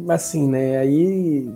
[0.10, 0.78] assim, né?
[0.78, 1.52] Aí,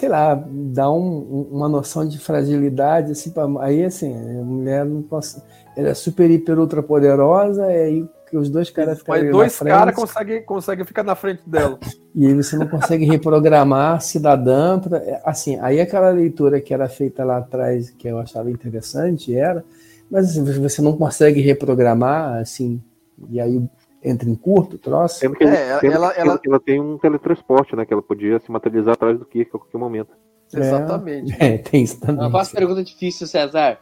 [0.00, 5.02] sei lá, dá um- uma noção de fragilidade, assim, pra, aí, assim, a mulher não
[5.02, 5.42] posso,
[5.76, 9.58] ela é super, hiper, ultra poderosa, e aí que os dois caras ficam Mas dois
[9.58, 11.78] caras conseguem, conseguem ficar na frente dela.
[12.14, 16.88] e aí você não consegue reprogramar cidadã, pra, é, assim, aí aquela leitura que era
[16.88, 19.62] feita lá atrás, que eu achava interessante, era,
[20.10, 22.80] mas assim, você não consegue reprogramar, assim,
[23.28, 23.62] e aí
[24.02, 26.96] entra em curto o troço, Sendo que, É, sendo ela- que ela- ela tem um
[26.98, 27.84] teletransporte, né?
[27.84, 30.10] Que ela podia se materializar atrás do Kirk a qualquer momento.
[30.54, 30.58] É.
[30.58, 31.36] Exatamente.
[31.38, 32.16] É, tem isso também.
[32.16, 33.78] Não faço pergunta difícil, César.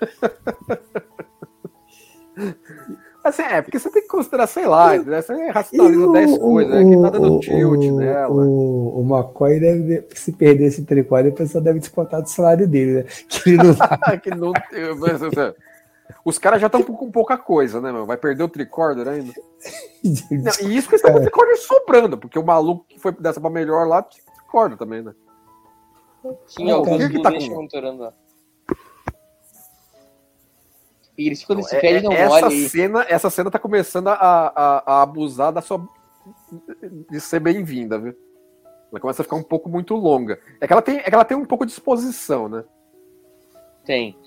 [3.24, 5.20] Assim, é, porque você tem que considerar, sei lá, né?
[5.20, 6.84] você racionaliza 10 coisas, né?
[6.90, 8.30] Que nada do tilt nela.
[8.32, 13.02] O, o McCoy deve, se perder esse tricô, depois só deve descontar do salário dele,
[13.02, 13.04] né?
[13.28, 14.20] Que ele não vai.
[14.22, 14.52] que não,
[16.24, 18.06] os caras já estão com pouca coisa, né, meu?
[18.06, 19.32] Vai perder o tricorder ainda.
[20.30, 23.12] Não, e isso que eles estão com o tricorder sobrando, porque o maluco que foi
[23.12, 25.14] dessa pra melhor lá tinha tricorder também, né?
[26.48, 28.12] Tinha Não, alguns o que tá com- monitorando lá.
[31.18, 32.68] E eles ficam nesse É- pé de não é- mole essa, aí.
[32.68, 35.86] cena, essa cena tá começando a, a, a abusar da sua.
[37.10, 38.14] de ser bem-vinda, viu?
[38.90, 40.38] Ela começa a ficar um pouco muito longa.
[40.60, 42.64] É que ela tem, é que ela tem um pouco de exposição, né?
[43.84, 44.18] Tem.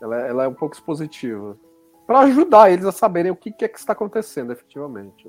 [0.00, 1.56] Ela, ela é um pouco expositiva.
[2.06, 5.28] Pra ajudar eles a saberem o que, que é que está acontecendo, efetivamente.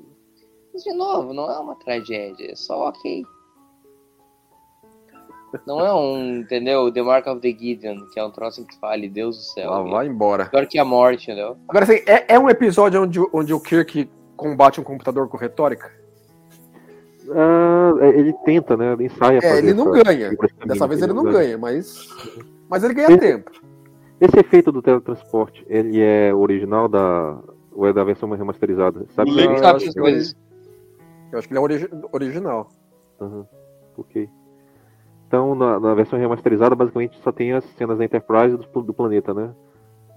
[0.73, 3.23] Mas, de novo, não é uma tragédia, é só ok.
[5.65, 6.91] Não é um, entendeu?
[6.91, 9.71] The Mark of the Gideon, que é um troço que fale, Deus do céu.
[9.73, 10.45] Ela vai embora.
[10.47, 11.57] Pior que a morte, entendeu?
[11.67, 15.37] Agora, assim, é, é um episódio onde, o- onde o Kirk combate um computador com
[15.37, 15.89] retórica?
[17.31, 18.93] Ah, ele tenta, né?
[18.93, 19.37] Ele ensaia.
[19.37, 20.31] É, fazer ele não essa- ganha.
[20.65, 21.39] Dessa vez ele não entendeu?
[21.39, 22.07] ganha, mas.
[22.69, 23.49] Mas ele ganha tempo.
[24.19, 27.39] Esse efeito do teletransporte, ele é original da.
[27.71, 29.05] Ou é da versão remasterizada?
[29.15, 29.29] Sabe?
[29.29, 30.35] O Não, Link eu sabe acho essas que coisas.
[31.31, 32.69] Eu acho que ele é origi- original.
[33.21, 33.45] Aham,
[33.97, 34.27] ok.
[35.27, 38.93] Então, na, na versão remasterizada, basicamente só tem as cenas da Enterprise e do, do
[38.93, 39.53] planeta, né?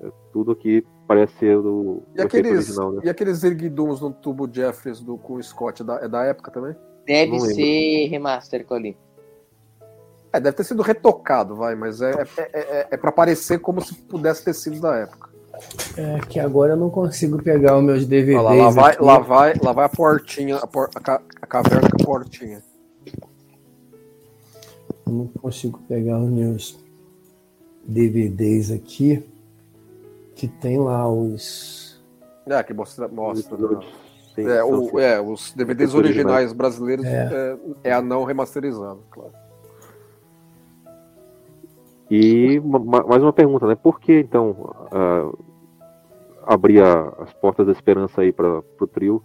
[0.00, 3.00] É, tudo aqui parece ser do, E do aqueles, original, né?
[3.04, 6.50] e aqueles erguiduns no tubo Jeffries do, com o Scott, é da, é da época
[6.50, 6.74] também?
[7.06, 7.54] Deve Não lembro.
[7.56, 8.96] ser remaster com ali.
[10.32, 13.94] É, deve ter sido retocado, vai, mas é, é, é, é pra parecer como se
[13.94, 15.28] pudesse ter sido da época.
[15.96, 18.38] É que agora eu não consigo pegar os meus DVDs.
[18.40, 19.02] Olha lá, lá vai, aqui.
[19.02, 22.62] lá vai, lá vai a portinha, a, por- a ca- a caverna com a portinha.
[25.06, 26.78] Eu não consigo pegar os meus
[27.84, 29.26] DVDs aqui.
[30.34, 32.00] Que tem lá os.
[32.46, 33.78] É, que mostra, mostra né?
[34.38, 37.56] É, o- é, os DVDs originais brasileiros É.
[37.84, 39.32] é, é a não remasterizado, claro.
[42.10, 43.74] E ma- ma- mais uma pergunta, né?
[43.76, 45.30] Por que então ah,
[46.46, 49.22] abrir a- as portas da esperança aí para o trio?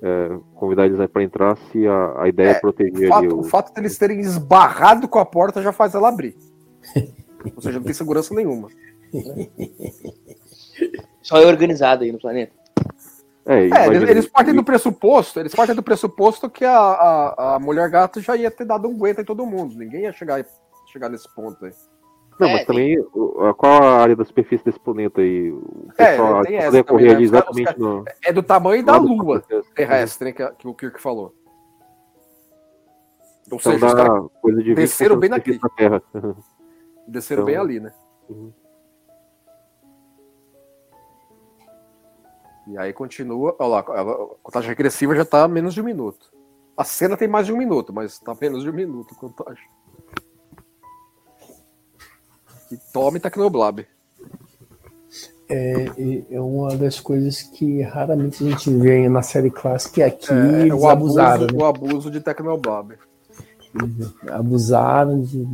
[0.00, 3.40] É, convidar eles para entrar se a, a ideia é, É, proteger O fato, o.
[3.40, 6.36] o fato deles terem esbarrado com a porta já faz ela abrir.
[7.56, 8.68] Ou seja, não tem segurança nenhuma.
[11.22, 12.52] Só é organizado aí no planeta.
[13.44, 17.58] É, É, eles, eles partem do pressuposto, eles partem do pressuposto que a, a, a
[17.58, 19.74] mulher gato já ia ter dado um guento em todo mundo.
[19.76, 20.44] Ninguém ia chegar,
[20.90, 21.72] chegar nesse ponto aí.
[22.40, 25.50] Não, É, mas também, a- qual a área da superfície desse planeta aí?
[25.50, 27.14] O É, pessoal tem poder essa também, correr né?
[27.14, 28.04] ali exatamente os no.
[28.24, 29.74] É do tamanho da lua processo.
[29.74, 31.34] terrestre, né, que, que o Kirk falou.
[33.50, 36.02] Ou Então seja, os caras dá coisa de 20% desceram bem superfície da Terra.
[37.08, 37.92] desceram então- bem ali, né?
[38.28, 38.52] Uhum.
[42.68, 43.56] E aí continua.
[43.58, 46.30] Olha lá, a contagem regressiva já tá a menos de um minuto.
[46.76, 49.64] A cena tem mais de um minuto, mas tá menos de um minuto a contagem.
[52.70, 53.86] E tome Tecnoblab.
[55.50, 55.86] É,
[56.30, 60.72] é uma das coisas que raramente a gente vê na série clássica, aqui É, eles
[60.74, 61.46] o, abuso, abusaram.
[61.46, 61.52] né?
[61.54, 62.94] o abuso de Tecnobob.
[64.30, 65.46] Abusaram de.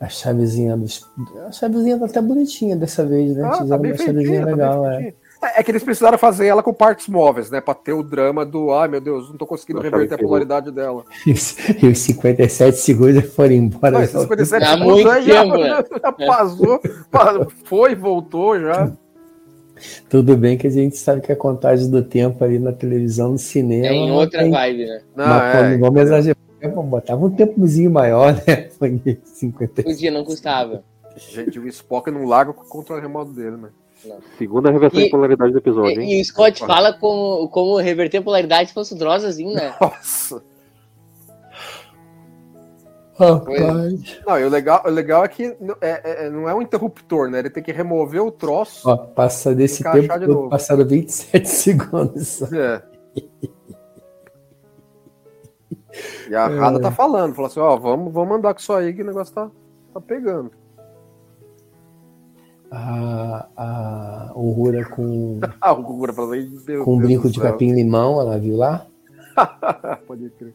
[0.00, 1.06] A chavezinha dos.
[1.46, 3.44] A chavezinha tá até bonitinha dessa vez, né?
[3.44, 5.14] Ah, tá Fizeram bem uma chavezinha tá bem legal, é.
[5.40, 7.60] É, é que eles precisaram fazer ela com partes móveis, né?
[7.60, 10.70] Pra ter o drama do, ai meu Deus, não tô conseguindo achava reverter a polaridade
[10.72, 11.04] dela.
[11.26, 13.90] E os- e os 57 segundos foram embora.
[13.92, 15.84] Não, esses 57 Há segundos muito já, tempo, né?
[16.02, 16.80] já passou,
[17.10, 18.90] pa- foi, voltou já.
[20.10, 23.38] Tudo bem que a gente sabe que a contagem do tempo ali na televisão, no
[23.38, 23.86] cinema.
[23.86, 25.00] É em não outra tem- vibe, né?
[25.14, 26.36] Não, Mas é, vamos exagerar.
[26.84, 28.68] Botava um tempozinho maior, né?
[28.76, 29.84] Foi 50.
[29.84, 30.82] Podia, não custava.
[31.16, 33.68] gente, o Spock não larga com o controle remoto dele, né?
[34.38, 36.08] Segunda reversão E- de polaridade do episódio, hein?
[36.12, 39.74] E, e o Scott fala como, como reverter polaridade se fosse o Drozazinho, né?
[39.80, 40.42] Nossa.
[43.18, 44.20] Rapaz.
[44.24, 47.28] Não, e o legal, o legal é que n- é- é- não é um interruptor,
[47.28, 47.40] né?
[47.40, 48.88] Ele tem que remover o troço.
[48.88, 50.48] Ó, passa desse Encaixar tempo de novo.
[50.50, 52.42] passaram 27 segundos.
[52.52, 52.82] É.
[56.30, 59.02] E a Rada tá falando, falou assim, ó, vamos, vamos andar com isso aí que
[59.02, 59.50] o negócio tá,
[59.92, 60.52] tá pegando.
[62.70, 64.32] A, a
[64.94, 68.86] com, Ah, com um brinco de capim-limão, ela viu lá?
[70.06, 70.54] Pode crer.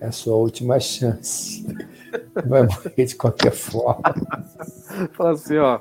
[0.00, 1.66] É a sua última chance.
[2.46, 4.14] Vai morrer de qualquer forma.
[5.12, 5.80] Fala assim, ó.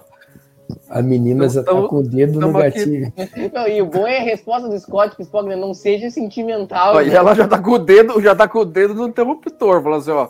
[0.89, 3.11] A menina já tá Tamo- com o dedo no gatilho.
[3.53, 6.09] Não, e o bom é a resposta do Scott, que o Spock né, não seja
[6.09, 6.97] sentimental.
[6.97, 7.15] Aí né?
[7.15, 10.11] ela já tá com o dedo, já tá com o dedo no interruptor, falando assim,
[10.11, 10.29] ó.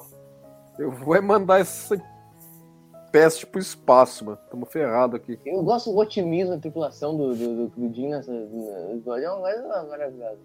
[0.77, 1.95] Eu vou é mandar essa
[3.13, 4.39] peste pro espaço, mano.
[4.49, 5.39] Tamo ferrado aqui.
[5.45, 8.31] Eu gosto do otimismo da tripulação do, do, do, do Jim nessa.
[8.33, 10.39] É uma coisa maravilhosa.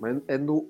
[0.00, 0.66] Mas é no.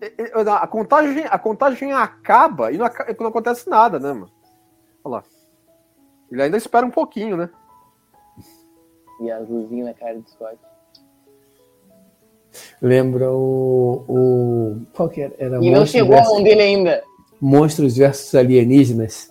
[0.00, 2.86] é- é- A contagem, a contagem acaba e não,
[3.20, 4.30] não acontece nada, né, mano?
[5.04, 5.24] Olha lá.
[6.32, 7.50] Ele ainda espera um pouquinho, né?
[9.20, 10.58] E as luzinhas na cara do Scott.
[12.80, 14.04] Lembra o.
[14.08, 15.34] o qual que era?
[15.38, 17.04] era E não chegou a mão dele ainda.
[17.40, 19.28] Monstros versus alienígenas.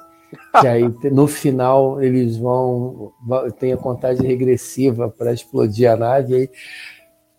[0.60, 3.14] Que aí no final eles vão.
[3.60, 6.36] Tem a contagem regressiva para explodir a nave.
[6.36, 6.50] Aí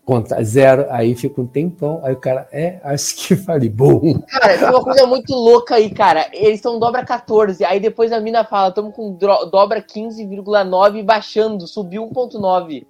[0.09, 2.01] conta zero, aí fica um tempão.
[2.03, 4.19] Aí o cara, é, acho que falei, bom.
[4.21, 6.27] Cara, tem uma coisa muito louca aí, cara.
[6.33, 11.67] Eles estão dobra 14, aí depois a mina fala, estamos com dobra 15,9 e baixando,
[11.67, 12.87] subiu 1,9.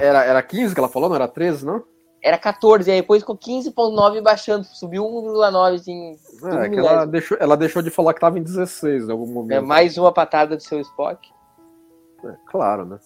[0.00, 1.82] Era, era 15 que ela falou, não era 13, não?
[2.26, 6.16] Era 14, aí depois ficou 15,9 e baixando, subiu 1,9, assim.
[6.42, 9.64] É, ela deixou, ela deixou de falar que tava em 16 em algum É momento.
[9.64, 11.30] mais uma patada do seu Spock.
[12.24, 12.98] É, claro, né?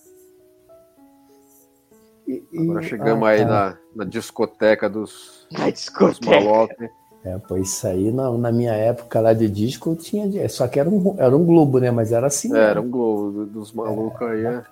[2.26, 3.44] E- e- Agora chegamos ah, aí tá.
[3.46, 6.30] na, na discoteca dos, Na dos discoteca.
[6.40, 6.88] malotes.
[7.22, 10.48] É, pô, isso aí na, na minha época lá de disco tinha.
[10.48, 11.90] Só que era um, era um globo, né?
[11.90, 12.56] Mas era assim.
[12.56, 12.86] É, era né?
[12.86, 14.62] um globo dos malucos aí, é.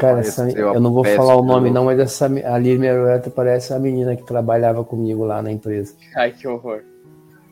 [0.00, 3.74] Cara, essa, eu não vou falar o nome, não, mas essa a Lili Merueta parece
[3.74, 5.94] a menina que trabalhava comigo lá na empresa.
[6.16, 6.80] Ai, que horror.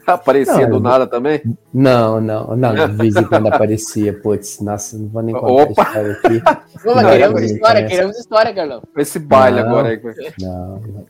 [0.07, 1.41] Aparecia Não, do eu- nada também.
[1.73, 5.83] Não, não, não, de vez em quando aparecia, putz, nossa, não vou nem contar Opa!
[5.83, 6.43] a história aqui.
[6.85, 7.89] Não, mas Não, queremos história, interessa.
[7.89, 8.83] queremos história, Carlão.
[8.99, 9.69] Esse baile Não.
[9.69, 10.01] agora aí.
[10.41, 11.07] Não, não.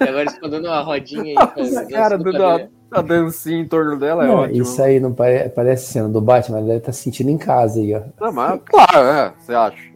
[0.00, 1.50] Agora eles estão dando uma rodinha aí.
[1.64, 4.62] Essa cara do, da, da dancinha em torno dela é Não, ótimo.
[4.62, 7.94] isso aí não pare, parece cena do Batman, ela deve estar sentindo em casa aí,
[7.94, 8.02] ó.
[8.20, 9.88] Não, mas, claro, é, você acha.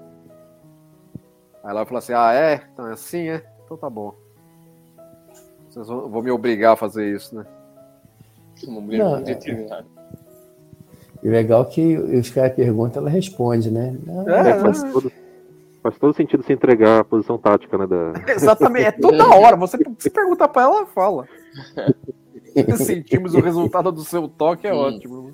[1.64, 2.62] Aí ela fala assim: ah, é?
[2.72, 3.43] Então é assim, é?
[3.64, 4.14] Então tá bom.
[5.68, 7.47] Vocês vão, vão me obrigar a fazer isso, né?
[8.66, 9.84] Uma mulher Não, é-.
[11.22, 13.97] E legal que os caras perguntam, ela responde, né?
[14.05, 15.12] Não, É, É, faz, todo,
[15.82, 17.86] faz todo sentido se entregar a posição tática, né?
[17.86, 18.12] Da...
[18.32, 19.57] Exatamente, é toda hora.
[19.57, 21.26] Você se pergunta pra ela, ela fala.
[22.76, 25.32] Sentimos o resultado do seu toque, é ótimo.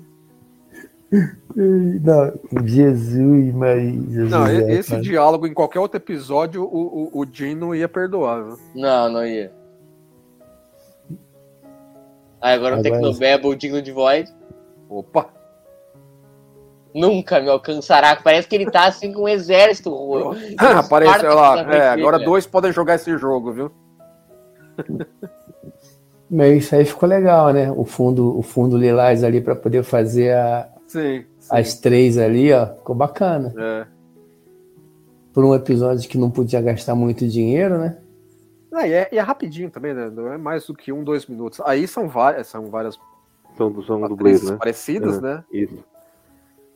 [1.11, 4.29] não, Jesus, Maria, Jesus.
[4.29, 5.01] Não, é, esse cara.
[5.01, 8.43] diálogo em qualquer outro episódio, o, o, o Jim não ia perdoar.
[8.43, 8.59] Viu?
[8.75, 9.51] Não, não ia.
[12.41, 14.33] Ah, agora o Tecnobabble digno de voz.
[14.89, 15.29] Opa!
[16.93, 18.15] Nunca me alcançará.
[18.15, 19.93] Parece que ele tá assim com um exército.
[20.57, 21.75] Apareceu Esparta lá.
[21.75, 23.71] É, agora dois podem jogar esse jogo, viu?
[26.29, 27.71] Mas isso aí ficou legal, né?
[27.71, 31.23] O fundo, o fundo lilás ali para poder fazer a- Sim.
[31.39, 31.47] sim.
[31.49, 33.53] as três ali, ó, ficou bacana.
[33.57, 33.87] É.
[35.33, 37.97] Por um episódio que não podia gastar muito dinheiro, né?
[38.71, 40.09] Ah, e, é, e é rapidinho também, né?
[40.13, 41.59] Não é mais do que um, dois minutos.
[41.65, 42.99] Aí são várias, são várias
[43.57, 44.57] São, são dublês, né?
[44.57, 45.21] parecidas, É.
[45.21, 45.43] né?
[45.51, 45.83] Isso.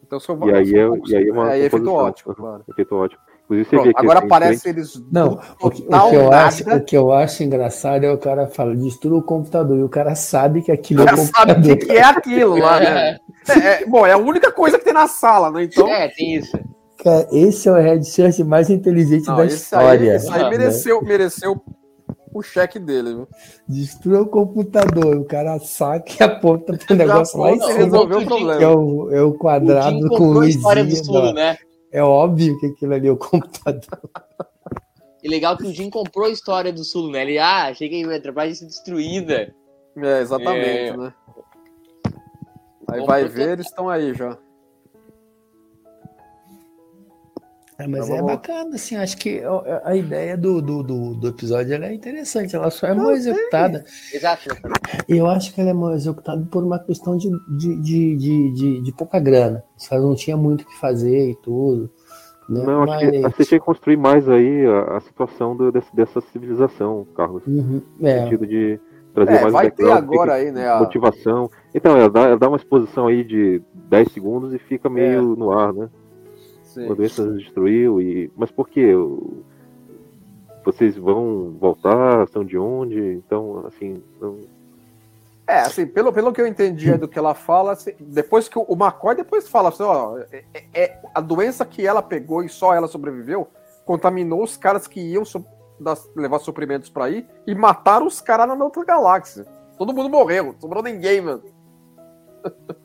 [0.06, 2.64] Então são E aí é, e aí é uma aí é efeito ótimo, claro.
[2.68, 3.22] Efeito ótimo.
[3.46, 5.02] Inclusive, você Pronto, vê que agora parece eles.
[5.12, 8.48] Não, o que, o que eu acho, o que eu acho engraçado é o cara
[8.48, 11.52] fala, destrua o computador, e o cara sabe que aquilo O é cara o sabe
[11.52, 11.78] o computador.
[11.78, 13.18] que, que é aquilo lá, né?
[13.50, 15.66] É, é, bom, é a única coisa que tem na sala, né?
[15.66, 15.86] Então.
[15.90, 16.58] É, tem isso.
[17.04, 20.12] Cara, esse é o headset mais inteligente Não, da esse história.
[20.12, 20.50] aí, esse aí né?
[20.50, 21.62] mereceu, mereceu
[22.34, 23.28] o cheque dele, viu?
[23.68, 28.26] Destrua o computador, o cara saca e aponta pro negócio lá e cima, resolveu o
[28.26, 28.58] problema.
[28.58, 31.58] que é o, é o O quadrado Jim com comprou a história né?
[31.94, 34.00] É óbvio que aquilo ali é o computador.
[35.22, 37.22] E legal que o Jim comprou a história do Sulo, né?
[37.22, 39.56] Ele, ah, achei que a Metrobras ia ser destruída.
[39.96, 40.98] É, exatamente, É.
[40.98, 41.14] né?
[42.90, 44.38] Aí Bom, vai porque- ver, eles estão aí já.
[47.80, 51.16] É, mas Então é vamos- bacana, assim, acho que a a ideia do, do, do,
[51.16, 53.84] do episódio ela é interessante, ela só é mal executada.
[54.14, 54.44] Exato.
[55.10, 58.54] E eu acho que ela é mal executada por uma questão de, de, de, de,
[58.54, 59.64] de, de pouca grana.
[59.78, 61.90] Os caras não tinha muito o que fazer e tudo.
[62.48, 62.62] Né?
[62.64, 65.96] Não, acho que Mas- você tinha que construir mais aí a, a situação do- desse-
[65.96, 67.42] dessa civilização, Carlos.
[67.48, 68.24] Uhum, No é.
[68.24, 68.80] sentido de
[69.16, 70.68] trazer É, mais vai ter agora que- aí, né?
[70.70, 70.80] A...
[70.80, 71.50] motivação.
[71.74, 75.52] Então, ela dá, ela dá uma exposição aí de 10 segundos e fica meio no
[75.52, 75.90] ar, né?
[76.74, 76.88] Sim.
[76.94, 78.32] Doença destruiu e.
[78.36, 78.94] Mas por quê?
[80.66, 82.28] Vocês vão voltar?
[82.30, 83.00] São de onde?
[83.00, 84.02] Então, assim.
[84.20, 84.40] não-
[85.46, 88.58] É, assim, pelo, pelo que eu entendi é do que ela fala, assim, depois que
[88.58, 92.42] o, o McCoy depois fala assim, ó, é, é- é- a doença que ela pegou
[92.44, 93.48] e só ela sobreviveu
[93.86, 95.46] contaminou os caras que iam so-
[95.78, 99.46] dar- levar suprimentos pra aí e mataram os caras na outra galáxia.
[99.78, 101.44] Todo mundo morreu, não sobrou ninguém, mano.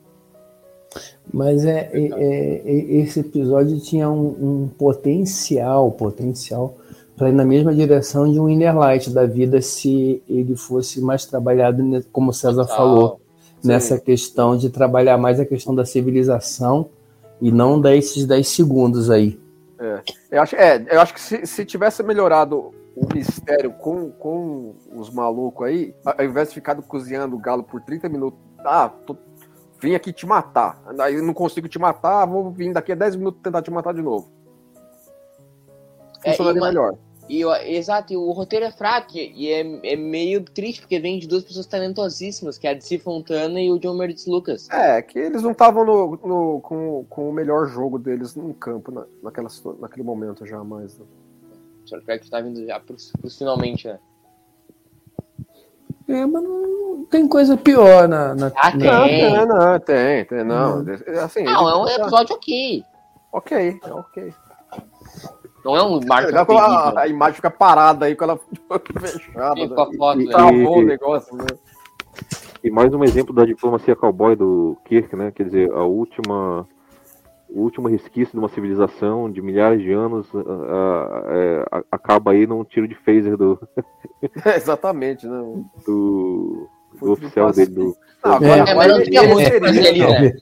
[1.31, 6.75] Mas é, é- é- é- esse episódio tinha um, um potencial, potencial
[7.15, 11.25] para ir na mesma direção de um Inner Light da vida se ele fosse mais
[11.25, 12.77] trabalhado, como o César Total.
[12.77, 13.21] falou,
[13.61, 13.67] Sim.
[13.67, 16.89] nessa questão de trabalhar mais a questão da civilização
[17.41, 19.39] e não dar esses 10 segundos aí.
[20.29, 25.09] Eu acho, é, eu acho que se, se tivesse melhorado o mistério com, com os
[25.09, 29.15] malucos aí, ao invés de ficar cozinhando o galo por 30 minutos, ah, tô,
[29.79, 30.81] vim aqui te matar.
[30.99, 33.93] Aí eu não consigo te matar, vou vir daqui a 10 minutos tentar te matar
[33.93, 34.29] de novo.
[36.23, 36.97] É, Funcionaria e uma- melhor.
[37.29, 37.43] E,
[37.77, 41.43] exato, e o roteiro é fraco e é, é meio triste, porque vem de duas
[41.43, 44.67] pessoas talentosíssimas, que é a DC Fontana e o John Meredith Lucas.
[44.71, 48.91] É, que eles não estavam no, no- com, com o melhor jogo deles no campo
[48.91, 49.47] na, naquela,
[49.79, 50.97] naquele momento já mais.
[50.97, 51.05] né?
[51.85, 53.99] Star Trek tá vindo já pros, pros finalmente, né?
[56.09, 58.33] É, mas não tem coisa pior na.
[58.33, 59.19] na, Ah, na- Não, Tem.
[59.19, 60.85] tem, não, tem, tem, não.
[61.23, 62.83] Assim, Não, é um ele- episódio ok.
[63.31, 64.33] Ok, é ok.
[65.63, 66.57] Não é um É marco terrível.
[66.57, 68.39] a, a imagem fica parada aí, quando ela
[68.99, 69.55] fechada.
[69.55, 69.85] Fica né?
[69.85, 70.31] com foto, E- né?
[70.31, 71.45] Travou o negócio, né?
[72.63, 75.31] E mais um exemplo da diplomacia cowboy do Kirk, né?
[75.31, 76.67] Quer dizer, a última.
[77.51, 82.63] O último resquício de uma civilização de milhares de anos é, a- acaba aí num
[82.63, 83.59] tiro de phaser do,
[84.45, 85.37] É, exatamente, né?
[85.85, 86.67] do,
[86.99, 87.71] do oficial dele.
[87.71, 90.33] Do, Não, agora, É, É, agora não ele mereceria, né?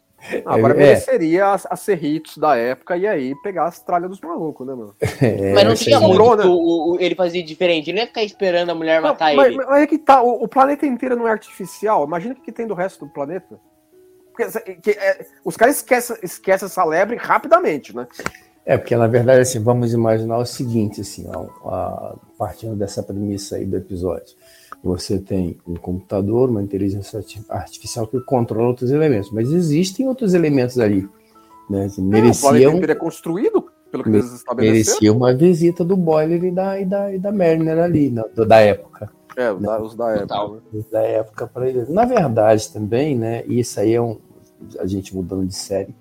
[0.45, 0.77] Agora É.
[0.77, 4.93] mereceria a, Cerritos da época e aí pegar as tralhas dos malucos, né, mano?
[5.21, 6.43] É, Mas não tinha muito né?
[6.45, 7.89] o, ele fazia diferente.
[7.89, 9.57] Ele não ia ficar esperando a mulher Não, matar mas, ele.
[9.57, 12.03] mas é que tá, o, o planeta inteiro não é artificial.
[12.05, 13.57] Imagina o que tem do resto do planeta.
[14.37, 18.07] Porque, que, é, os caras esquecem, esquecem essa lebre rapidamente, né?
[18.65, 23.55] É, porque na verdade, assim, vamos imaginar o seguinte, assim, ó, a- partindo dessa premissa
[23.55, 24.35] aí do episódio.
[24.83, 30.33] Você tem um computador, uma inteligência arti- artificial que controla outros elementos, mas existem outros
[30.33, 31.09] elementos ali.
[31.69, 31.85] Né?
[31.85, 36.43] Assim, o planeta mereciam, inteiro é construído, pelo que eles merecia uma visita do Boiler
[36.43, 39.09] e da, e da, e da Mariner ali, na- do- da época.
[39.35, 40.61] É, os da, os da época.
[40.73, 40.83] Né?
[40.91, 41.85] da época para ele.
[41.89, 43.43] Na verdade, também, né?
[43.47, 44.19] Isso aí é um.
[44.79, 45.93] A gente mudando de série,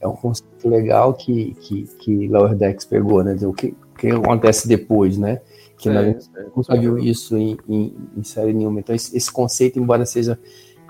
[0.00, 3.36] é um conceito legal que, que, que Lower Decks pegou, né?
[3.42, 5.40] O que, o que acontece depois, né?
[5.78, 6.30] Que Sim, nós sim.
[6.54, 8.80] nunca viu isso em, em, em série nenhuma.
[8.80, 10.38] Então, esse, esse conceito, embora seja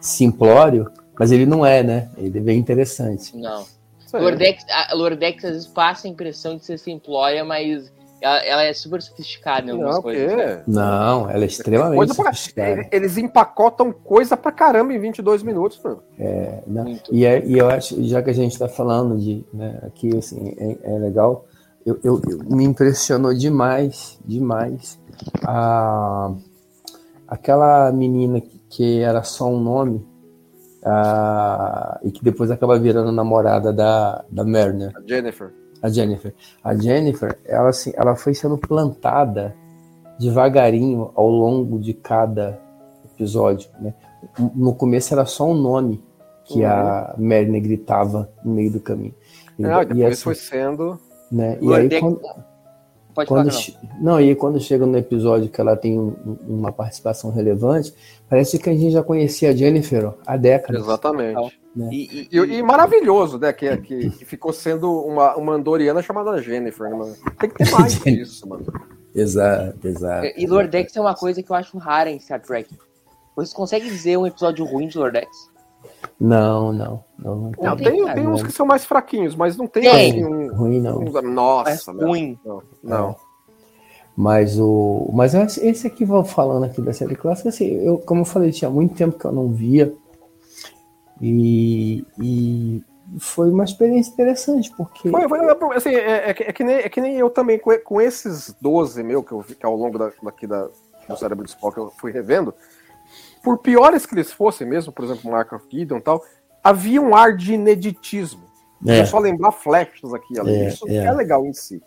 [0.01, 2.11] simplório, mas ele não é, né?
[2.19, 3.37] Ele é bem interessante.
[3.37, 3.65] Não.
[4.13, 7.93] Lordex, a Lordex às vezes passa a impressão de ser simplória, mas
[8.25, 10.33] ela, ela é super sofisticada em algumas Não, o coisas.
[10.35, 10.59] quê?
[10.67, 12.25] Não, ela é extremamente Coisa pra...
[12.25, 12.89] sofisticada.
[12.91, 16.03] Eles empacotam coisa pra caramba em 22 minutos, mano.
[16.19, 16.63] né?
[16.85, 17.15] Muito.
[17.15, 20.55] E, é- e eu acho, já que a gente está falando de, né, aqui, assim,
[20.59, 21.45] é, é legal,
[21.85, 24.99] eu, eu- eu- me impressionou demais, demais,
[25.47, 26.33] a,
[27.29, 30.07] aquela menina que, que era só um nome,
[30.85, 35.53] a, e que depois acaba virando namorada da, da Mariner, A Jennifer.
[35.85, 36.35] A Jennifer.
[36.63, 39.55] A Jennifer, ela, assim, ela foi sendo plantada
[40.19, 42.59] devagarinho ao longo de cada
[43.05, 43.93] episódio, né?
[44.55, 46.03] No começo era só um nome
[46.47, 49.15] que a Mariner gritava no meio do caminho.
[49.59, 50.99] E, Não, e depois assim, foi sendo.
[51.31, 51.59] né?
[51.61, 52.21] E aí, quando,
[53.15, 56.37] Pode quando falar, che- não, e quando chega no episódio que ela tem um- um-
[56.59, 57.95] uma participação relevante,
[58.29, 60.83] parece que a gente já conhecia a Jennifer ó, há décadas.
[60.83, 61.35] Exatamente.
[61.77, 61.93] não.
[61.93, 63.53] E, E, e maravilhoso, né?
[63.53, 66.89] Que, que, que ficou sendo uma, uma andoriana chamada Jennifer.
[66.91, 67.15] Né, mano?
[67.39, 68.65] Tem que ter mais disso, mano.
[69.15, 70.27] Exato, exato.
[70.37, 72.69] e Lordex é uma coisa que eu acho rara em Star Trek.
[73.37, 75.29] Vocês conseguem dizer um episódio ruim de Lordex?
[76.21, 77.37] Não, não, não.
[77.37, 80.11] Não Não, tem, tem, tem uns que são mais fraquinhos, mas não tem, Tem.
[80.11, 80.55] assim um.
[80.55, 81.01] Ruim não.
[81.01, 82.07] um- Mas nossa, meu.
[82.09, 82.39] ruim.
[82.45, 83.17] Não, não.
[84.17, 88.25] Mas o, mas esse aqui vou falando aqui da série clássica, assim, eu, como eu
[88.25, 89.93] falei, tinha muito tempo que eu não via
[91.21, 92.83] e, e
[93.19, 95.41] foi uma experiência interessante porque Foi, foi,
[95.77, 98.55] assim, é, é que- é que nem, é que nem eu também, com, com esses
[98.61, 100.69] 12 meu que eu vi que ao longo da, daqui da,
[101.09, 102.55] do cérebro de Spock eu fui revendo,
[103.45, 106.25] por piores que eles fossem mesmo, por exemplo, Mark of Gideon e tal,
[106.63, 108.43] havia um ar de ineditismo.
[108.87, 108.99] É.
[109.01, 110.53] É só lembrar flechas aqui, ali.
[110.55, 110.97] É, isso é.
[110.97, 111.13] é.
[111.13, 111.83] legal em si.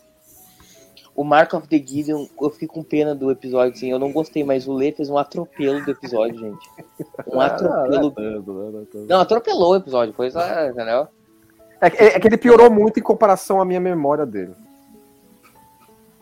[1.15, 4.43] O Mark of the Gideon, eu fiquei com pena do episódio, assim, eu não gostei,
[4.43, 6.69] mas o Lê fez um atropelo do episódio, gente.
[7.27, 8.13] Um atropelo.
[9.09, 11.07] Não, atropelou o episódio, coisa, entendeu?
[11.81, 14.53] É, que- é que ele piorou muito em comparação à minha memória dele.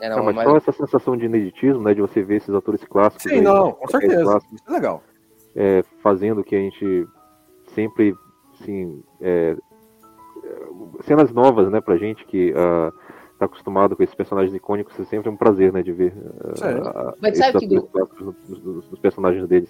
[0.01, 1.93] É, Não, não, mas mas- só essa sensação de ineditismo, né?
[1.93, 3.23] De você ver esses atores clássicos.
[3.23, 4.39] Sim, aí, não, com atores certeza.
[4.53, 5.01] Isso é legal.
[5.55, 7.07] É, fazendo que a gente
[7.73, 8.13] sempre,
[8.59, 9.55] assim, é,
[10.43, 12.91] é, cenas novas, né, pra gente que ah,
[13.39, 16.13] tá acostumado com esses personagens icônicos, é sempre um prazer, né, de ver
[16.55, 16.65] Sim.
[17.21, 19.69] Mas esses sabe que atores clássicos nos, nos- nos personagens deles.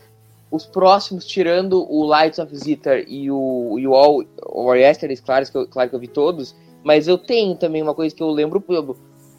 [0.51, 5.49] os próximos, tirando o Lights of Zither e o, e o All or Yesterdays, claro
[5.49, 8.29] que, eu, claro que eu vi todos, mas eu tenho também uma coisa que eu
[8.29, 8.95] lembro, o,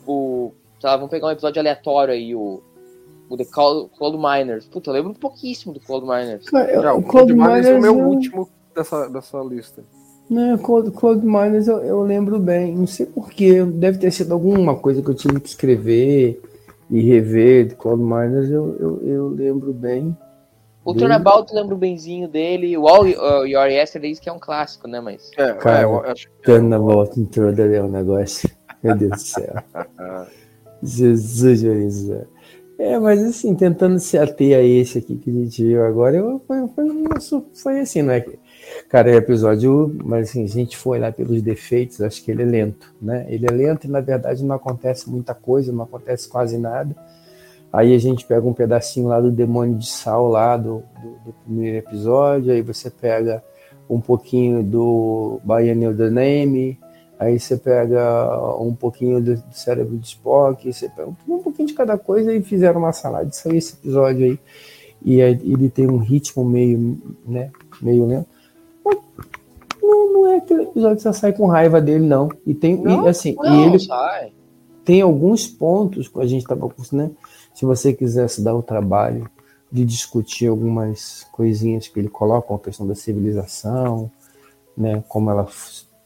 [0.07, 2.61] o sei lá, vamos pegar um episódio aleatório aí, o,
[3.29, 4.67] o The Cold, Cold Miners.
[4.67, 6.45] Puta, eu lembro pouquíssimo do Cold Miners.
[6.49, 9.09] Cara, eu- Já, o o Cold Cold Miners é o Miners meu eu- último dessa,
[9.09, 9.83] dessa lista.
[10.29, 14.75] Né, Cold, Cold Miners eu, eu lembro bem, não sei porquê, deve ter sido alguma
[14.75, 16.43] coisa que eu tive que escrever
[16.91, 20.17] e rever de Cold Miners, eu, eu, eu lembro bem.
[20.85, 21.05] O Dele.
[21.05, 25.01] Turnabout eu lembro benzinho dele, o All uh, Your Yesterdays, que é um clássico, né,
[25.01, 25.31] mas...
[25.37, 28.51] É, Cara, é, eu acho que Turnabout Intruder é um negócio,
[28.83, 29.55] meu Deus do céu.
[30.83, 32.27] Jesus, Jesus.
[32.79, 36.43] É, mas assim, tentando se ater a esse aqui que a gente viu agora, eu,
[36.47, 38.25] foi, foi, foi assim, não é?
[38.89, 42.47] Cara, é episódio, mas assim, a gente foi lá pelos defeitos, acho que ele é
[42.47, 43.27] lento, né?
[43.31, 46.95] Ele é lento e na verdade não acontece muita coisa, não acontece quase nada.
[47.73, 51.33] Aí a gente pega um pedacinho lá do Demônio de Sal, lá do, do, do
[51.45, 53.43] primeiro episódio, aí você pega
[53.89, 56.79] um pouquinho do Biennial The Name,
[57.19, 61.69] aí você pega um pouquinho do, do cérebro de Spock, você pega um, um pouquinho
[61.69, 63.29] de cada coisa e fizeram uma salada.
[63.29, 64.39] Isso aí, esse episódio aí.
[65.05, 67.51] E aí ele tem um ritmo meio, né,
[67.81, 68.29] meio lento.
[69.83, 72.29] Não, não é aquele episódio que você sai com raiva dele, não.
[72.45, 74.33] E tem, e, assim, e Não, ele sai.
[74.85, 77.11] tem alguns pontos que a gente estava né?
[77.55, 79.31] Se você quisesse dar o trabalho
[79.71, 84.11] de discutir algumas coisinhas que ele coloca, a questão da civilização,
[84.77, 85.03] né?
[85.09, 85.47] Como ela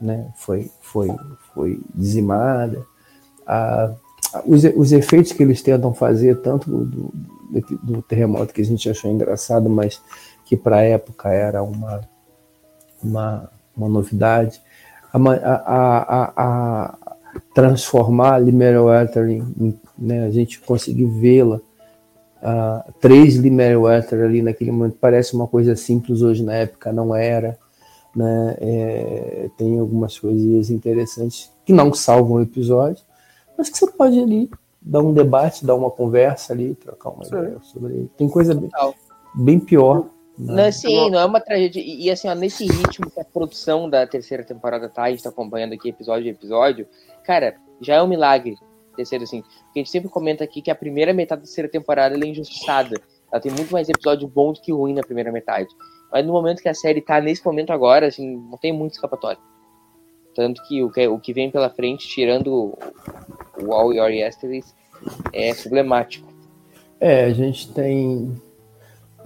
[0.00, 1.08] né, foi, foi,
[1.54, 2.84] foi dizimada,
[3.46, 3.92] a,
[4.34, 7.12] a- os, os efeitos que eles tentam fazer, tanto do, do,
[7.82, 10.00] do terremoto que a gente achou engraçado, mas
[10.44, 12.00] que para a época era uma,
[13.02, 14.60] uma, uma novidade,
[15.12, 16.98] a, a, a,
[17.54, 24.96] transformar a Limerowether em, né, a gente conseguir vê-la uh, três Limerowether ali naquele momento.
[25.00, 27.58] Parece uma coisa simples hoje na época não era
[28.14, 33.04] né é, tem algumas coisinhas interessantes que não salvam o episódio
[33.56, 34.50] mas que você pode ali
[34.80, 37.36] dar um debate dar uma conversa ali trocar uma Sim.
[37.36, 38.70] ideia sobre ele tem coisa bem,
[39.34, 40.06] bem pior
[40.38, 40.72] Não, né?
[40.72, 41.82] sim, não é uma tragédia.
[41.82, 45.22] E, e, assim, ó, nesse ritmo que a produção da terceira temporada tá, a gente
[45.22, 46.86] tá acompanhando aqui episódio a episódio,
[47.24, 48.56] cara, já é um milagre
[48.96, 49.42] ter sido assim.
[49.42, 52.28] Porque a gente sempre comenta aqui que a primeira metade da terceira temporada ela é
[52.28, 53.00] injustiçada.
[53.30, 55.68] Ela tem muito mais episódio bom do que ruim na primeira metade.
[56.12, 59.40] Mas no momento que a série tá nesse momento agora, assim, não tem muito escapatório.
[60.34, 62.76] Tanto que o que, o que vem pela frente, tirando
[63.62, 64.74] o, All Your Yesterdays,
[65.32, 66.28] é problemático.
[67.00, 68.32] É, a gente tem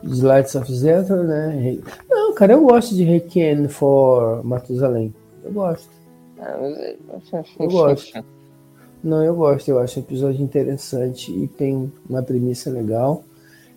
[0.02, 1.78] os Lights of Zethar, né?
[2.08, 5.14] Não, cara, eu gosto de Requiem for Matusalém.
[5.42, 5.90] Eu gosto.
[6.38, 8.24] Ah, mas- Eu gosto.
[9.02, 9.68] Não, eu gosto.
[9.68, 13.24] Eu acho um episódio interessante e tem uma premissa legal.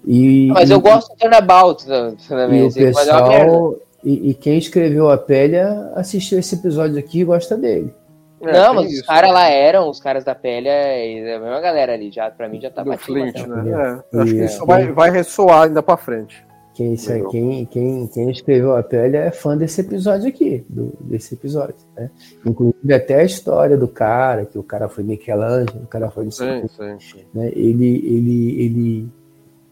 [0.08, 2.64] E, Mas e, eu gosto do Turnabout e também.
[2.64, 5.58] o assim, é pessoal e, e quem escreveu a pele
[5.96, 7.94] assistiu esse episódio aqui e gosta dele.
[8.42, 9.06] É, não, mas os isso.
[9.06, 12.62] caras lá eram, os caras da pele, é a mesma galera ali, já, pra mim
[12.62, 13.20] já tá do batido.
[13.20, 14.04] Flint, né?
[14.14, 16.46] É, acho que E- isso vai, vai ressoar ainda pra frente.
[16.74, 21.74] Quem, quem, quem, quem escreveu a pele é fã desse episódio aqui, do, desse episódio.
[21.96, 22.12] Né?
[22.46, 26.68] Inclusive até a história do cara, que o cara foi Michelangelo, o cara foi sim,
[26.68, 27.26] sim, sim.
[27.34, 27.48] Né?
[27.56, 29.10] Ele, ele, ele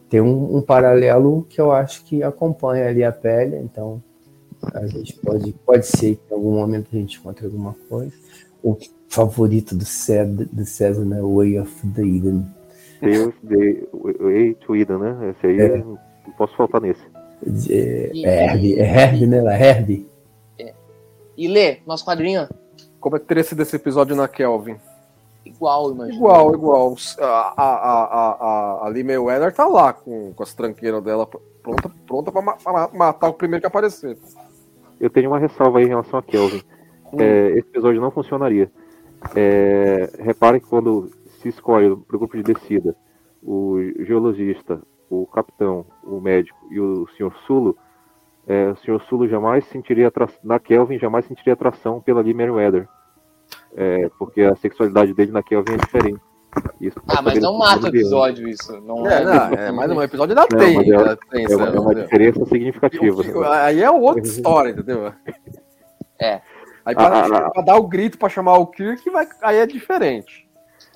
[0.10, 4.02] tem um, um, paralelo que eu acho que acompanha ali a pele, então
[4.74, 8.14] a gente pode, pode ser que em algum momento a gente encontre alguma coisa.
[8.64, 8.78] O
[9.08, 11.22] favorito do César, do César né?
[11.22, 12.46] Way of the Eden.
[13.02, 15.30] Way to Eden, né?
[15.32, 15.78] Esse aí é.
[15.78, 15.98] não
[16.38, 17.02] posso faltar nesse.
[17.70, 19.42] É, é Herb, é Herb, né?
[19.42, 20.08] La Herb.
[20.58, 20.74] É.
[21.38, 22.48] E Lê, nosso quadrinho.
[23.00, 24.78] Como é que teria sido esse episódio na Kelvin?
[25.46, 26.18] Igual, imagina.
[26.18, 26.96] Igual, igual.
[27.20, 28.32] A, a, a,
[28.82, 31.28] a, a Lee Mayweather tá lá com, com as tranqueiras dela
[31.62, 34.18] pronta, pronta pra, ma pra matar o primeiro que aparecer.
[35.00, 36.64] Eu tenho uma ressalva aí em relação a Kelvin.
[37.14, 37.18] Hum.
[37.20, 38.72] É, esse episódio não funcionaria.
[39.36, 41.10] É, reparem que quando
[41.42, 42.96] se escolhe para o grupo de descida
[43.42, 47.78] o geologista, o capitão, o médico e o senhor Sulo,
[48.48, 52.88] é, o senhor Sulo jamais sentiria atração, na Kelvin jamais sentiria atração pela Lee Meriwether.
[53.76, 56.22] É, porque a sexualidade dele na Kelvin é diferente.
[56.80, 58.80] Isso ah, mas não mata o episódio isso.
[58.82, 60.78] Não é, é, não, é mais um episódio da tem.
[60.90, 60.96] É,
[61.52, 63.22] é, uma, é uma diferença significativa.
[63.52, 65.12] Aí é outra história, entendeu?
[66.18, 66.42] É.
[66.86, 69.66] Aí pra, ah, ah, pra dar o grito pra chamar o Kirk, vai, aí é
[69.66, 70.48] diferente.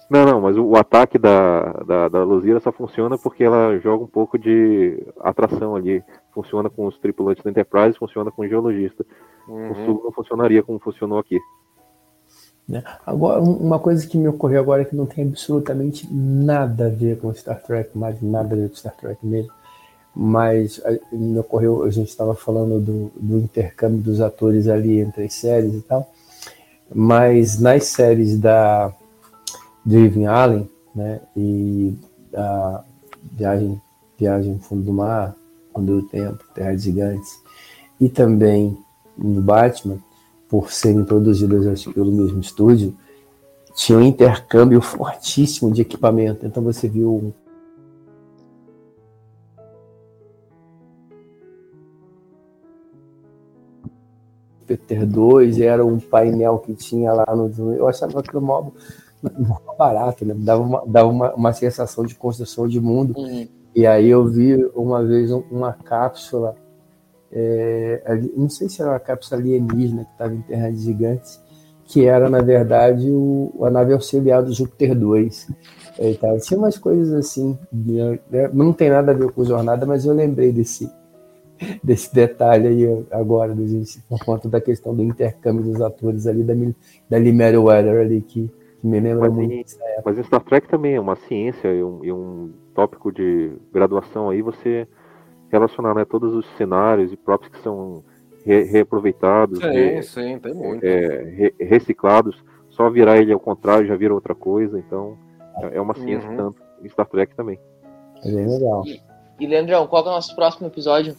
[0.10, 4.04] Não, não, mas o, o ataque da, da, da Luzira só funciona porque ela joga
[4.04, 6.04] um pouco de atração ali.
[6.34, 9.06] Funciona com os tripulantes da Enterprise, funciona com o geologista.
[9.48, 9.72] Uhum.
[9.72, 11.38] O Sul não funcionaria como funcionou aqui.
[12.70, 12.84] Né?
[13.03, 17.17] Agora, uma coisa que me ocorreu agora é que não tem absolutamente nada a ver
[17.17, 19.51] com Star Trek, mais nada a ver com Star Trek mesmo.
[20.15, 20.80] Mas
[21.11, 25.74] me ocorreu, a gente estava falando do, do intercâmbio dos atores ali entre as séries
[25.74, 26.11] e tal.
[26.93, 28.93] Mas nas séries da
[29.84, 31.95] Driven Allen, né, e
[32.36, 32.84] a
[33.32, 33.82] Viagem,
[34.17, 35.36] Viagem no Fundo do Mar,
[35.74, 37.39] Quando o Tempo, Terra de Gigantes,
[37.99, 38.78] e também
[39.17, 39.97] no Batman,
[40.50, 42.97] por serem produzidas pelo mesmo estúdio,
[43.76, 46.45] tinha um intercâmbio fortíssimo de equipamento.
[46.45, 47.34] Então você viu
[54.66, 57.74] Peter 2 era um painel que tinha lá no.
[57.74, 58.70] Eu achava aquilo mó,
[59.24, 60.36] mó barato, né?
[60.38, 63.18] Dava, uma, dava uma, uma sensação de construção de mundo.
[63.18, 63.47] Uhum.
[63.76, 66.56] E aí eu vi uma vez uma cápsula
[67.32, 68.02] é,
[68.36, 71.42] não sei se era uma cápsula alienígena que estava em Terra de Gigantes,
[71.86, 75.52] que era, na verdade, o, a nave auxiliar do Júpiter 2.
[75.98, 78.50] É, tá, tinha umas coisas assim, né, né?
[78.54, 80.90] não tem nada a ver com jornada, mas eu lembrei desse,
[81.84, 86.54] desse detalhe aí agora, gente, por conta da questão do intercâmbio dos atores ali da,
[87.10, 88.50] da Lee Weather ali, que,
[88.80, 89.76] que me lembra mas, muito.
[90.06, 94.30] Mas em Star Trek também é uma ciência e um, e um tópico de graduação
[94.30, 94.88] aí, você
[95.52, 98.04] relacionar né, todos os cenários e próprios que são
[98.45, 100.84] re reaproveitados, sim, re sim, tem muito.
[100.84, 102.36] É, re reciclados,
[102.70, 105.18] só virar ele ao contrário já vira outra coisa, então
[105.58, 106.38] é, é uma ciência uhum.
[106.38, 107.60] tanto em Star Trek também.
[108.24, 108.84] É legal.
[108.86, 109.02] E,
[109.39, 111.16] e Leandrão, qual é o nosso próximo episódio?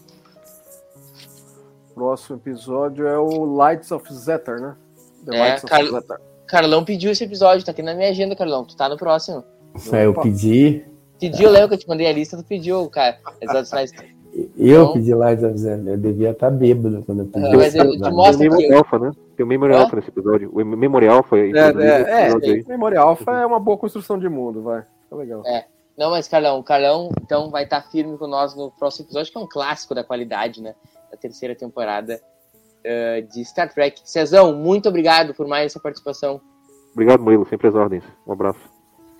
[1.94, 4.76] Próximo episódio é o Lights of Zetar, né?
[5.26, 5.82] The é, Car
[6.46, 8.64] Carlão pediu esse episódio, tá aqui na minha agenda, Carlão.
[8.64, 9.44] Tu tá no próximo.
[9.92, 10.84] É, eu pedi.
[11.20, 13.18] Pediu, lembra que eu te mandei a lista, tu pediu, cara.
[13.40, 13.92] Episódios
[14.56, 17.46] eu então, pedi Light of Zen, eu devia estar tá bêbado quando eu pedi.
[17.46, 19.10] É, mas eu te mostro Tem o Alpha, né?
[19.36, 20.50] Tem o Memory Alpha nesse episódio.
[20.52, 24.84] O Memory Alpha é, é, é, Memory Alpha é uma boa construção de mundo, vai.
[25.04, 25.42] Fica legal.
[25.46, 25.66] É.
[25.96, 29.32] Não, mas Carlão, o Carlão então vai estar tá firme com nós no próximo episódio,
[29.32, 30.74] que é um clássico da qualidade, né?
[31.10, 32.20] Da terceira temporada
[32.80, 34.00] uh, de Star Trek.
[34.04, 36.40] Cezão, muito obrigado por mais essa participação.
[36.92, 38.04] Obrigado, Murilo, sempre as ordens.
[38.26, 38.60] Um abraço.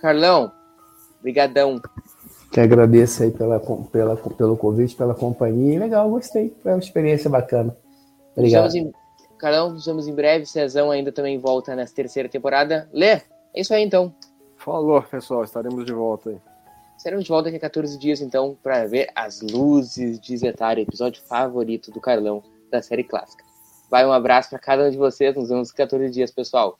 [0.01, 0.51] Carlão,
[1.21, 1.81] brigadão.
[2.51, 3.61] Que agradeço aí pela,
[3.93, 5.79] pela, pelo convite, pela companhia.
[5.79, 6.55] Legal, gostei.
[6.63, 7.77] Foi uma experiência bacana.
[8.37, 8.65] Obrigado.
[8.65, 8.93] Nos em,
[9.73, 10.47] nos vemos em breve.
[10.47, 12.89] Cezão ainda também volta nessa terceira temporada.
[12.93, 13.23] Lê, é
[13.55, 14.13] isso aí então.
[14.57, 15.45] Falou, pessoal.
[15.45, 16.39] Estaremos de volta aí.
[16.97, 21.23] Estaremos de volta daqui a 14 dias, então, para ver as luzes de Zetar, episódio
[21.23, 23.43] favorito do Carlão da série clássica.
[23.91, 25.35] Vai um abraço para cada um de vocês.
[25.35, 26.79] Nos vemos em 14 dias, pessoal.